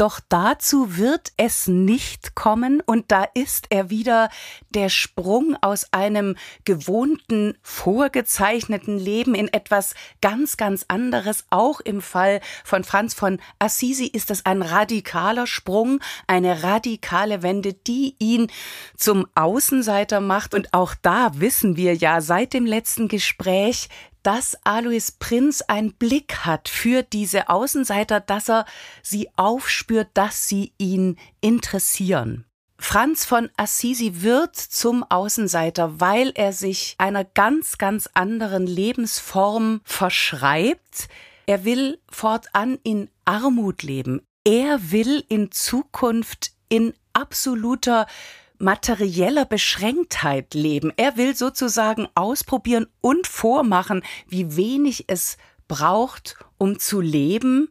Doch 0.00 0.18
dazu 0.30 0.96
wird 0.96 1.32
es 1.36 1.68
nicht 1.68 2.34
kommen 2.34 2.80
und 2.80 3.12
da 3.12 3.24
ist 3.34 3.66
er 3.68 3.90
wieder 3.90 4.30
der 4.70 4.88
Sprung 4.88 5.58
aus 5.60 5.92
einem 5.92 6.36
gewohnten, 6.64 7.58
vorgezeichneten 7.60 8.98
Leben 8.98 9.34
in 9.34 9.52
etwas 9.52 9.92
ganz, 10.22 10.56
ganz 10.56 10.86
anderes. 10.88 11.44
Auch 11.50 11.80
im 11.80 12.00
Fall 12.00 12.40
von 12.64 12.82
Franz 12.82 13.12
von 13.12 13.42
Assisi 13.58 14.06
ist 14.06 14.30
es 14.30 14.46
ein 14.46 14.62
radikaler 14.62 15.46
Sprung, 15.46 16.00
eine 16.26 16.62
radikale 16.62 17.42
Wende, 17.42 17.74
die 17.74 18.14
ihn 18.18 18.50
zum 18.96 19.26
Außenseiter 19.34 20.22
macht. 20.22 20.54
Und 20.54 20.72
auch 20.72 20.94
da 21.02 21.32
wissen 21.34 21.76
wir 21.76 21.94
ja 21.94 22.22
seit 22.22 22.54
dem 22.54 22.64
letzten 22.64 23.08
Gespräch, 23.08 23.90
dass 24.22 24.56
Alois 24.64 25.12
Prinz 25.18 25.62
einen 25.62 25.92
Blick 25.94 26.44
hat 26.44 26.68
für 26.68 27.02
diese 27.02 27.48
Außenseiter, 27.48 28.20
dass 28.20 28.48
er 28.48 28.64
sie 29.02 29.28
aufspürt, 29.36 30.08
dass 30.14 30.48
sie 30.48 30.72
ihn 30.78 31.16
interessieren. 31.40 32.44
Franz 32.78 33.26
von 33.26 33.50
Assisi 33.56 34.22
wird 34.22 34.56
zum 34.56 35.04
Außenseiter, 35.04 36.00
weil 36.00 36.32
er 36.34 36.54
sich 36.54 36.94
einer 36.96 37.24
ganz, 37.24 37.76
ganz 37.76 38.08
anderen 38.14 38.66
Lebensform 38.66 39.82
verschreibt. 39.84 41.08
Er 41.46 41.64
will 41.64 42.00
fortan 42.10 42.78
in 42.82 43.10
Armut 43.26 43.82
leben. 43.82 44.22
Er 44.44 44.90
will 44.90 45.22
in 45.28 45.52
Zukunft 45.52 46.52
in 46.70 46.94
absoluter 47.12 48.06
materieller 48.60 49.44
Beschränktheit 49.44 50.54
leben. 50.54 50.92
Er 50.96 51.16
will 51.16 51.34
sozusagen 51.34 52.08
ausprobieren 52.14 52.86
und 53.00 53.26
vormachen, 53.26 54.02
wie 54.28 54.56
wenig 54.56 55.04
es 55.08 55.36
braucht, 55.66 56.36
um 56.58 56.78
zu 56.78 57.00
leben. 57.00 57.70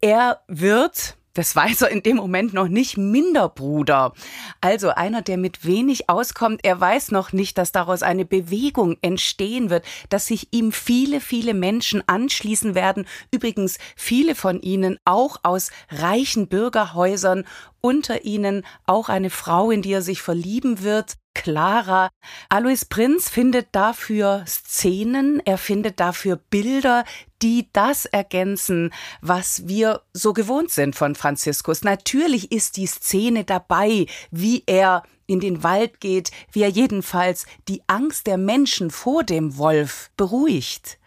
Er 0.00 0.42
wird 0.46 1.17
das 1.38 1.54
weiß 1.54 1.82
er 1.82 1.90
in 1.90 2.02
dem 2.02 2.16
Moment 2.16 2.52
noch 2.52 2.66
nicht, 2.66 2.98
Minderbruder. 2.98 4.12
Also 4.60 4.88
einer, 4.88 5.22
der 5.22 5.36
mit 5.36 5.64
wenig 5.64 6.10
auskommt, 6.10 6.62
er 6.64 6.80
weiß 6.80 7.12
noch 7.12 7.32
nicht, 7.32 7.58
dass 7.58 7.70
daraus 7.70 8.02
eine 8.02 8.24
Bewegung 8.24 8.96
entstehen 9.02 9.70
wird, 9.70 9.84
dass 10.08 10.26
sich 10.26 10.48
ihm 10.50 10.72
viele, 10.72 11.20
viele 11.20 11.54
Menschen 11.54 12.02
anschließen 12.08 12.74
werden. 12.74 13.06
Übrigens 13.30 13.78
viele 13.94 14.34
von 14.34 14.60
ihnen 14.60 14.98
auch 15.04 15.36
aus 15.44 15.70
reichen 15.90 16.48
Bürgerhäusern 16.48 17.44
unter 17.80 18.24
ihnen 18.24 18.66
auch 18.84 19.08
eine 19.08 19.30
Frau, 19.30 19.70
in 19.70 19.82
die 19.82 19.92
er 19.92 20.02
sich 20.02 20.20
verlieben 20.20 20.82
wird. 20.82 21.14
Clara. 21.34 22.08
Alois 22.48 22.84
Prinz 22.88 23.28
findet 23.28 23.68
dafür 23.70 24.42
Szenen, 24.48 25.40
er 25.44 25.56
findet 25.56 26.00
dafür 26.00 26.34
Bilder, 26.34 27.04
die 27.42 27.68
das 27.72 28.04
ergänzen, 28.04 28.92
was 29.20 29.68
wir 29.68 30.02
so 30.12 30.32
gewohnt 30.32 30.70
sind 30.70 30.96
von 30.96 31.14
Franziskus. 31.14 31.82
Natürlich 31.82 32.52
ist 32.52 32.76
die 32.76 32.86
Szene 32.86 33.44
dabei, 33.44 34.06
wie 34.30 34.64
er 34.66 35.02
in 35.26 35.40
den 35.40 35.62
Wald 35.62 36.00
geht, 36.00 36.30
wie 36.52 36.62
er 36.62 36.70
jedenfalls 36.70 37.46
die 37.68 37.82
Angst 37.86 38.26
der 38.26 38.38
Menschen 38.38 38.90
vor 38.90 39.22
dem 39.22 39.58
Wolf 39.58 40.10
beruhigt. 40.16 40.98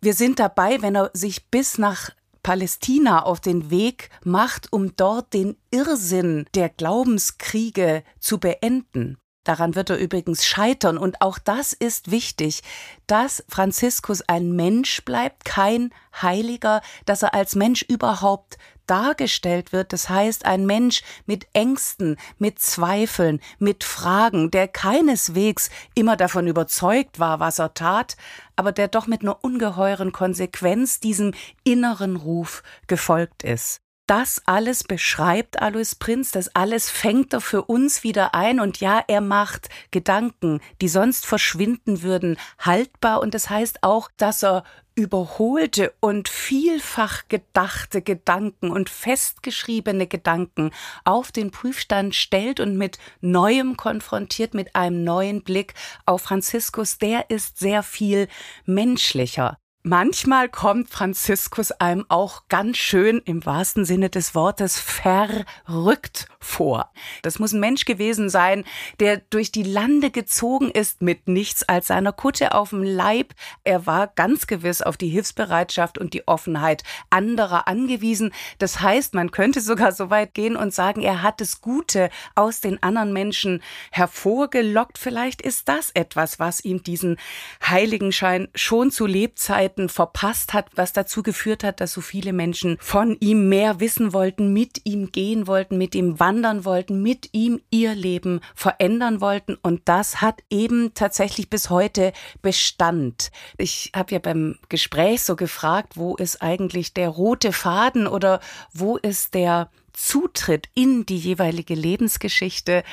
Wir 0.00 0.14
sind 0.14 0.38
dabei, 0.38 0.80
wenn 0.80 0.94
er 0.94 1.10
sich 1.12 1.46
bis 1.48 1.76
nach 1.78 2.10
Palästina 2.42 3.24
auf 3.24 3.40
den 3.40 3.70
Weg 3.70 4.10
macht, 4.24 4.72
um 4.72 4.96
dort 4.96 5.34
den 5.34 5.56
Irrsinn 5.70 6.46
der 6.54 6.70
Glaubenskriege 6.70 8.04
zu 8.20 8.38
beenden. 8.38 9.18
Daran 9.44 9.74
wird 9.74 9.90
er 9.90 9.96
übrigens 9.96 10.44
scheitern. 10.44 10.98
Und 10.98 11.22
auch 11.22 11.38
das 11.38 11.72
ist 11.72 12.10
wichtig, 12.10 12.62
dass 13.06 13.44
Franziskus 13.48 14.22
ein 14.28 14.52
Mensch 14.52 15.04
bleibt, 15.04 15.44
kein 15.44 15.90
Heiliger, 16.20 16.82
dass 17.06 17.22
er 17.22 17.34
als 17.34 17.54
Mensch 17.54 17.82
überhaupt 17.82 18.58
dargestellt 18.86 19.72
wird. 19.72 19.92
Das 19.92 20.08
heißt, 20.08 20.44
ein 20.44 20.66
Mensch 20.66 21.02
mit 21.26 21.46
Ängsten, 21.52 22.16
mit 22.38 22.58
Zweifeln, 22.58 23.40
mit 23.58 23.84
Fragen, 23.84 24.50
der 24.50 24.66
keineswegs 24.66 25.70
immer 25.94 26.16
davon 26.16 26.46
überzeugt 26.46 27.18
war, 27.18 27.40
was 27.40 27.58
er 27.58 27.74
tat, 27.74 28.16
aber 28.56 28.72
der 28.72 28.88
doch 28.88 29.06
mit 29.06 29.22
einer 29.22 29.42
ungeheuren 29.44 30.12
Konsequenz 30.12 31.00
diesem 31.00 31.32
inneren 31.64 32.16
Ruf 32.16 32.62
gefolgt 32.86 33.44
ist 33.44 33.80
das 34.08 34.42
alles 34.46 34.84
beschreibt 34.84 35.60
Alois 35.60 35.94
Prinz, 35.98 36.32
das 36.32 36.54
alles 36.56 36.90
fängt 36.90 37.34
er 37.34 37.40
für 37.40 37.62
uns 37.64 38.02
wieder 38.02 38.34
ein. 38.34 38.58
Und 38.58 38.80
ja, 38.80 39.04
er 39.06 39.20
macht 39.20 39.68
Gedanken, 39.90 40.60
die 40.80 40.88
sonst 40.88 41.26
verschwinden 41.26 42.02
würden, 42.02 42.38
haltbar. 42.58 43.20
Und 43.20 43.34
das 43.34 43.50
heißt 43.50 43.82
auch, 43.82 44.10
dass 44.16 44.42
er 44.42 44.64
überholte 44.94 45.92
und 46.00 46.28
vielfach 46.28 47.28
gedachte 47.28 48.02
Gedanken 48.02 48.70
und 48.72 48.90
festgeschriebene 48.90 50.06
Gedanken 50.06 50.72
auf 51.04 51.30
den 51.30 51.52
Prüfstand 51.52 52.14
stellt 52.16 52.58
und 52.58 52.76
mit 52.76 52.98
Neuem 53.20 53.76
konfrontiert, 53.76 54.54
mit 54.54 54.74
einem 54.74 55.04
neuen 55.04 55.44
Blick 55.44 55.74
auf 56.06 56.22
Franziskus, 56.22 56.98
der 56.98 57.30
ist 57.30 57.58
sehr 57.58 57.82
viel 57.82 58.26
menschlicher. 58.64 59.58
Manchmal 59.84 60.48
kommt 60.48 60.90
Franziskus 60.90 61.70
einem 61.70 62.04
auch 62.08 62.48
ganz 62.48 62.78
schön 62.78 63.22
im 63.24 63.46
wahrsten 63.46 63.84
Sinne 63.84 64.10
des 64.10 64.34
Wortes 64.34 64.80
verrückt 64.80 66.26
vor. 66.40 66.90
Das 67.22 67.38
muss 67.38 67.52
ein 67.52 67.60
Mensch 67.60 67.84
gewesen 67.84 68.28
sein, 68.28 68.64
der 68.98 69.18
durch 69.18 69.52
die 69.52 69.62
Lande 69.62 70.10
gezogen 70.10 70.68
ist 70.72 71.00
mit 71.00 71.28
nichts 71.28 71.62
als 71.62 71.86
seiner 71.86 72.12
Kutte 72.12 72.54
auf 72.54 72.70
dem 72.70 72.82
Leib. 72.82 73.34
Er 73.62 73.86
war 73.86 74.08
ganz 74.08 74.48
gewiss 74.48 74.82
auf 74.82 74.96
die 74.96 75.08
Hilfsbereitschaft 75.08 75.96
und 75.96 76.12
die 76.12 76.26
Offenheit 76.26 76.82
anderer 77.08 77.68
angewiesen. 77.68 78.32
Das 78.58 78.80
heißt, 78.80 79.14
man 79.14 79.30
könnte 79.30 79.60
sogar 79.60 79.92
so 79.92 80.10
weit 80.10 80.34
gehen 80.34 80.56
und 80.56 80.74
sagen, 80.74 81.02
er 81.02 81.22
hat 81.22 81.40
das 81.40 81.60
Gute 81.60 82.10
aus 82.34 82.60
den 82.60 82.82
anderen 82.82 83.12
Menschen 83.12 83.62
hervorgelockt. 83.92 84.98
Vielleicht 84.98 85.40
ist 85.40 85.68
das 85.68 85.90
etwas, 85.94 86.40
was 86.40 86.64
ihm 86.64 86.82
diesen 86.82 87.16
Heiligenschein 87.64 88.48
schon 88.56 88.90
zu 88.90 89.06
Lebzeiten 89.06 89.67
Monaten 89.68 89.88
verpasst 89.88 90.54
hat, 90.54 90.66
was 90.76 90.92
dazu 90.92 91.22
geführt 91.22 91.62
hat, 91.62 91.80
dass 91.80 91.92
so 91.92 92.00
viele 92.00 92.32
Menschen 92.32 92.78
von 92.80 93.16
ihm 93.20 93.48
mehr 93.48 93.80
wissen 93.80 94.12
wollten, 94.14 94.52
mit 94.52 94.80
ihm 94.84 95.12
gehen 95.12 95.46
wollten, 95.46 95.76
mit 95.76 95.94
ihm 95.94 96.18
wandern 96.18 96.64
wollten, 96.64 97.02
mit 97.02 97.28
ihm 97.32 97.60
ihr 97.70 97.94
Leben 97.94 98.40
verändern 98.54 99.20
wollten. 99.20 99.56
Und 99.60 99.82
das 99.84 100.22
hat 100.22 100.42
eben 100.48 100.94
tatsächlich 100.94 101.50
bis 101.50 101.68
heute 101.68 102.12
Bestand. 102.40 103.30
Ich 103.58 103.92
habe 103.94 104.12
ja 104.12 104.18
beim 104.18 104.56
Gespräch 104.70 105.22
so 105.22 105.36
gefragt, 105.36 105.96
wo 105.96 106.16
ist 106.16 106.40
eigentlich 106.40 106.94
der 106.94 107.10
rote 107.10 107.52
Faden 107.52 108.06
oder 108.06 108.40
wo 108.72 108.96
ist 108.96 109.34
der 109.34 109.70
Zutritt 109.92 110.68
in 110.74 111.04
die 111.04 111.18
jeweilige 111.18 111.74
Lebensgeschichte. 111.74 112.84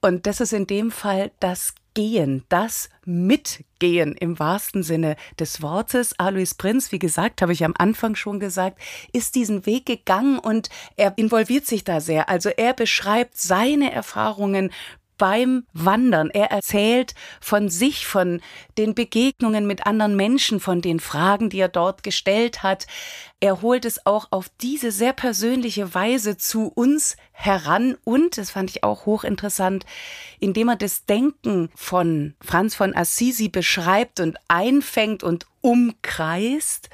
Und 0.00 0.26
das 0.26 0.40
ist 0.40 0.52
in 0.52 0.66
dem 0.66 0.90
Fall 0.90 1.32
das 1.40 1.74
Gehen, 1.94 2.44
das 2.48 2.90
Mitgehen 3.04 4.14
im 4.16 4.38
wahrsten 4.38 4.82
Sinne 4.82 5.16
des 5.38 5.62
Wortes. 5.62 6.18
Alois 6.18 6.54
Prinz, 6.58 6.90
wie 6.92 6.98
gesagt, 6.98 7.40
habe 7.40 7.52
ich 7.52 7.64
am 7.64 7.74
Anfang 7.78 8.16
schon 8.16 8.40
gesagt, 8.40 8.80
ist 9.12 9.36
diesen 9.36 9.64
Weg 9.64 9.86
gegangen 9.86 10.38
und 10.38 10.68
er 10.96 11.16
involviert 11.16 11.66
sich 11.66 11.84
da 11.84 12.00
sehr. 12.00 12.28
Also 12.28 12.48
er 12.48 12.74
beschreibt 12.74 13.36
seine 13.38 13.92
Erfahrungen 13.92 14.70
beim 15.18 15.66
Wandern. 15.72 16.30
Er 16.30 16.50
erzählt 16.50 17.14
von 17.40 17.68
sich, 17.68 18.06
von 18.06 18.40
den 18.78 18.94
Begegnungen 18.94 19.66
mit 19.66 19.86
anderen 19.86 20.16
Menschen, 20.16 20.60
von 20.60 20.80
den 20.80 21.00
Fragen, 21.00 21.50
die 21.50 21.60
er 21.60 21.68
dort 21.68 22.02
gestellt 22.02 22.62
hat. 22.62 22.86
Er 23.40 23.62
holt 23.62 23.84
es 23.84 24.06
auch 24.06 24.28
auf 24.30 24.48
diese 24.60 24.90
sehr 24.90 25.12
persönliche 25.12 25.94
Weise 25.94 26.36
zu 26.36 26.68
uns 26.68 27.16
heran 27.32 27.96
und, 28.04 28.38
das 28.38 28.50
fand 28.50 28.70
ich 28.70 28.84
auch 28.84 29.06
hochinteressant, 29.06 29.84
indem 30.40 30.68
er 30.68 30.76
das 30.76 31.04
Denken 31.04 31.70
von 31.74 32.34
Franz 32.40 32.74
von 32.74 32.94
Assisi 32.94 33.48
beschreibt 33.48 34.20
und 34.20 34.38
einfängt 34.48 35.22
und 35.22 35.46
umkreist, 35.60 36.90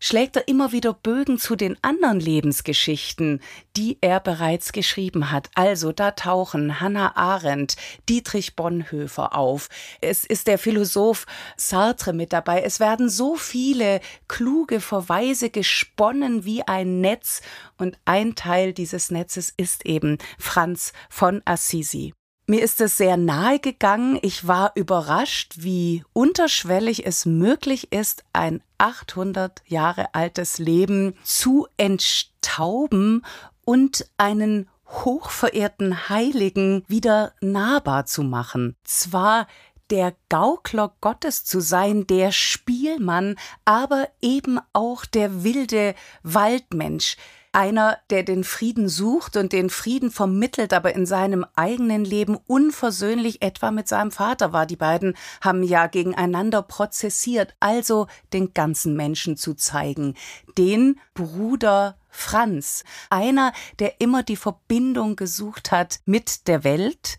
schlägt 0.00 0.36
er 0.36 0.48
immer 0.48 0.72
wieder 0.72 0.92
Bögen 0.92 1.38
zu 1.38 1.54
den 1.54 1.76
anderen 1.82 2.18
Lebensgeschichten, 2.18 3.40
die 3.76 3.98
er 4.00 4.18
bereits 4.18 4.72
geschrieben 4.72 5.30
hat. 5.30 5.50
Also 5.54 5.92
da 5.92 6.10
tauchen 6.10 6.80
Hannah 6.80 7.16
Arendt, 7.16 7.76
Dietrich 8.08 8.56
Bonhoeffer 8.56 9.36
auf. 9.36 9.68
Es 10.00 10.24
ist 10.24 10.48
der 10.48 10.58
Philosoph 10.58 11.26
Sartre 11.56 12.12
mit 12.12 12.32
dabei. 12.32 12.62
Es 12.62 12.80
werden 12.80 13.08
so 13.08 13.36
viele 13.36 14.00
kluge 14.26 14.80
Verweise 14.80 15.50
gesponnen 15.50 16.44
wie 16.44 16.62
ein 16.62 17.00
Netz 17.00 17.42
und 17.76 17.98
ein 18.06 18.34
Teil 18.34 18.72
dieses 18.72 19.10
Netzes 19.10 19.52
ist 19.56 19.86
eben 19.86 20.18
Franz 20.38 20.92
von 21.08 21.42
Assisi. 21.44 22.12
Mir 22.50 22.64
ist 22.64 22.80
es 22.80 22.96
sehr 22.96 23.16
nahe 23.16 23.60
gegangen. 23.60 24.18
Ich 24.22 24.44
war 24.44 24.72
überrascht, 24.74 25.52
wie 25.58 26.02
unterschwellig 26.12 27.06
es 27.06 27.24
möglich 27.24 27.92
ist, 27.92 28.24
ein 28.32 28.60
800 28.76 29.62
Jahre 29.68 30.16
altes 30.16 30.58
Leben 30.58 31.14
zu 31.22 31.68
entstauben 31.76 33.24
und 33.64 34.04
einen 34.16 34.68
hochverehrten 34.88 36.08
Heiligen 36.08 36.82
wieder 36.88 37.34
nahbar 37.40 38.06
zu 38.06 38.24
machen. 38.24 38.74
Zwar 38.82 39.46
der 39.90 40.16
Gaukler 40.28 40.92
Gottes 41.00 41.44
zu 41.44 41.60
sein, 41.60 42.08
der 42.08 42.32
Spielmann, 42.32 43.36
aber 43.64 44.08
eben 44.20 44.58
auch 44.72 45.04
der 45.04 45.44
wilde 45.44 45.94
Waldmensch, 46.24 47.16
einer, 47.52 47.98
der 48.10 48.22
den 48.22 48.44
Frieden 48.44 48.88
sucht 48.88 49.36
und 49.36 49.52
den 49.52 49.70
Frieden 49.70 50.10
vermittelt, 50.10 50.72
aber 50.72 50.94
in 50.94 51.06
seinem 51.06 51.44
eigenen 51.56 52.04
Leben 52.04 52.38
unversöhnlich 52.46 53.42
etwa 53.42 53.70
mit 53.70 53.88
seinem 53.88 54.10
Vater 54.10 54.52
war. 54.52 54.66
Die 54.66 54.76
beiden 54.76 55.16
haben 55.40 55.62
ja 55.62 55.86
gegeneinander 55.86 56.62
prozessiert, 56.62 57.54
also 57.60 58.06
den 58.32 58.54
ganzen 58.54 58.94
Menschen 58.94 59.36
zu 59.36 59.54
zeigen. 59.54 60.14
Den 60.56 61.00
Bruder 61.14 61.96
Franz, 62.08 62.84
einer, 63.08 63.52
der 63.78 64.00
immer 64.00 64.22
die 64.22 64.36
Verbindung 64.36 65.16
gesucht 65.16 65.70
hat 65.70 66.00
mit 66.04 66.48
der 66.48 66.64
Welt, 66.64 67.18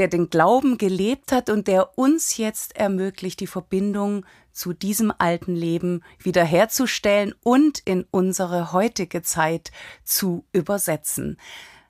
der 0.00 0.08
den 0.08 0.30
Glauben 0.30 0.78
gelebt 0.78 1.30
hat 1.30 1.50
und 1.50 1.68
der 1.68 1.98
uns 1.98 2.38
jetzt 2.38 2.74
ermöglicht, 2.74 3.38
die 3.38 3.46
Verbindung 3.46 4.24
zu 4.50 4.72
diesem 4.72 5.12
alten 5.18 5.54
Leben 5.54 6.02
wiederherzustellen 6.18 7.34
und 7.42 7.80
in 7.80 8.06
unsere 8.10 8.72
heutige 8.72 9.20
Zeit 9.20 9.70
zu 10.02 10.46
übersetzen. 10.54 11.36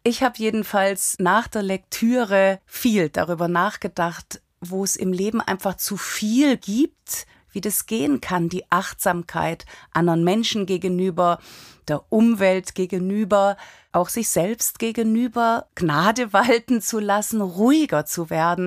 Ich 0.03 0.25
habe 0.25 0.35
jedenfalls 0.39 1.19
nach 1.21 1.47
der 1.47 1.63
Lektüre 1.63 2.59
viel 2.67 3.11
darüber 3.11 3.47
nachgedacht, 3.47 4.43
wo 4.61 4.83
es 4.83 4.97
im 4.97 5.13
Leben 5.13 5.41
einfach 5.41 5.77
zu 5.77 5.97
viel 5.97 6.57
gibt, 6.57 7.27
wie 7.53 7.61
das 7.61 7.87
gehen 7.87 8.21
kann, 8.21 8.49
die 8.49 8.65
Achtsamkeit 8.73 9.67
anderen 9.93 10.25
Menschen 10.25 10.67
gegenüber, 10.67 11.39
der 11.91 12.11
Umwelt 12.11 12.75
gegenüber, 12.75 13.57
auch 13.93 14.09
sich 14.09 14.29
selbst 14.29 14.79
gegenüber 14.79 15.67
Gnade 15.75 16.33
walten 16.33 16.81
zu 16.81 16.99
lassen, 16.99 17.41
ruhiger 17.41 18.07
zu 18.07 18.31
werden, 18.31 18.67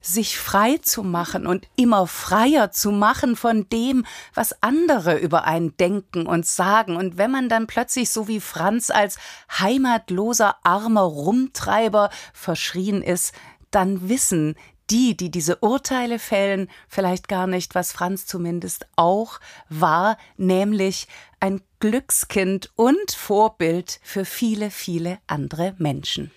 sich 0.00 0.38
frei 0.38 0.78
zu 0.78 1.02
machen 1.02 1.46
und 1.46 1.66
immer 1.76 2.06
freier 2.06 2.70
zu 2.70 2.92
machen 2.92 3.34
von 3.34 3.68
dem, 3.70 4.04
was 4.34 4.62
andere 4.62 5.16
über 5.16 5.44
einen 5.44 5.76
denken 5.76 6.26
und 6.26 6.46
sagen. 6.46 6.96
Und 6.96 7.16
wenn 7.18 7.30
man 7.30 7.48
dann 7.48 7.66
plötzlich 7.66 8.10
so 8.10 8.28
wie 8.28 8.40
Franz 8.40 8.90
als 8.90 9.18
heimatloser, 9.58 10.56
armer 10.62 11.02
Rumtreiber 11.02 12.10
verschrien 12.32 13.02
ist, 13.02 13.34
dann 13.70 14.08
wissen 14.08 14.54
die, 14.90 15.16
die 15.16 15.30
diese 15.30 15.56
Urteile 15.56 16.18
fällen, 16.18 16.68
vielleicht 16.88 17.28
gar 17.28 17.46
nicht, 17.46 17.74
was 17.74 17.92
Franz 17.92 18.26
zumindest 18.26 18.86
auch 18.96 19.40
war, 19.68 20.16
nämlich 20.36 21.08
ein 21.40 21.60
Glückskind 21.80 22.70
und 22.74 23.10
Vorbild 23.10 24.00
für 24.02 24.24
viele, 24.24 24.70
viele 24.70 25.18
andere 25.26 25.74
Menschen. 25.78 26.30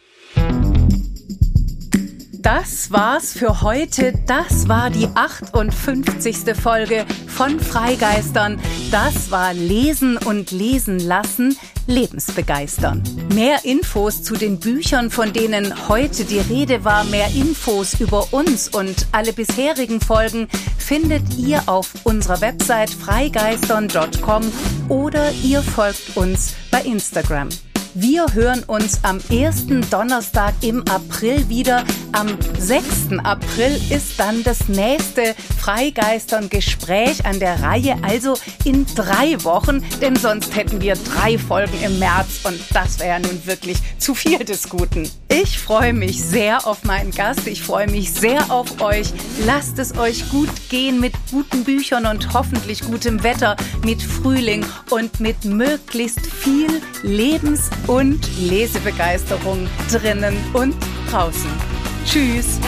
Das 2.52 2.90
war's 2.90 3.34
für 3.34 3.62
heute. 3.62 4.12
Das 4.26 4.68
war 4.68 4.90
die 4.90 5.08
58. 5.14 6.56
Folge 6.60 7.06
von 7.28 7.60
Freigeistern. 7.60 8.60
Das 8.90 9.30
war 9.30 9.54
Lesen 9.54 10.18
und 10.18 10.50
Lesen 10.50 10.98
lassen, 10.98 11.56
Lebensbegeistern. 11.86 13.04
Mehr 13.36 13.66
Infos 13.66 14.24
zu 14.24 14.34
den 14.34 14.60
Büchern, 14.60 15.12
von 15.12 15.32
denen 15.32 15.88
heute 15.90 16.26
die 16.26 16.40
Rede 16.40 16.84
war, 16.84 17.04
mehr 17.04 17.28
Infos 17.36 18.00
über 18.00 18.34
uns 18.34 18.68
und 18.68 19.06
alle 19.12 19.32
bisherigen 19.32 20.02
Folgen 20.02 20.48
findet 20.80 21.38
ihr 21.38 21.62
auf 21.68 21.94
unserer 22.04 22.42
Website 22.42 22.90
freigeistern.com 22.90 24.52
oder 24.88 25.32
ihr 25.44 25.62
folgt 25.62 26.18
uns 26.18 26.56
bei 26.72 26.82
Instagram. 26.82 27.50
Wir 27.96 28.32
hören 28.34 28.64
uns 28.68 29.00
am 29.02 29.20
ersten 29.32 29.88
Donnerstag 29.90 30.54
im 30.62 30.84
April 30.88 31.50
wieder. 31.50 31.84
Am 32.12 32.28
6. 32.60 33.20
April 33.24 33.82
ist 33.90 34.20
dann 34.20 34.44
das 34.44 34.68
nächste 34.68 35.34
Freigeistern-Gespräch 35.60 37.26
an 37.26 37.40
der 37.40 37.64
Reihe, 37.64 37.98
also 38.04 38.36
in 38.64 38.86
drei 38.94 39.44
Wochen, 39.44 39.84
denn 40.02 40.16
sonst 40.16 40.56
hätten 40.56 40.82
wir 40.82 40.94
drei 40.96 41.40
Folgen 41.40 41.82
im 41.84 41.98
März 41.98 42.42
und 42.44 42.60
das 42.74 43.00
wäre 43.00 43.10
ja 43.10 43.20
nun 43.20 43.46
wirklich 43.46 43.78
zu 43.98 44.14
viel 44.14 44.40
des 44.40 44.70
Guten. 44.70 45.10
Ich 45.28 45.58
freue 45.58 45.94
mich 45.94 46.24
sehr 46.24 46.68
auf 46.68 46.84
meinen 46.84 47.12
Gast, 47.12 47.48
ich 47.48 47.64
freue 47.64 47.90
mich 47.90 48.14
sehr 48.14 48.52
auf 48.52 48.82
euch. 48.82 49.12
Lasst 49.46 49.80
es 49.80 49.98
euch 49.98 50.30
gut 50.30 50.50
gehen 50.70 51.00
mit 51.00 51.14
guten 51.32 51.64
Büchern 51.64 52.06
und 52.06 52.34
hoffentlich 52.34 52.82
gutem 52.82 53.24
Wetter, 53.24 53.56
mit 53.84 54.02
Frühling 54.02 54.66
und 54.90 55.20
mit 55.20 55.46
möglichst 55.46 56.26
viel 56.26 56.82
Lebens- 57.04 57.70
und 57.88 58.20
Lesebegeisterung 58.40 59.68
drinnen 59.92 60.38
und 60.54 60.76
draußen. 61.10 61.50
Tschüss! 62.06 62.60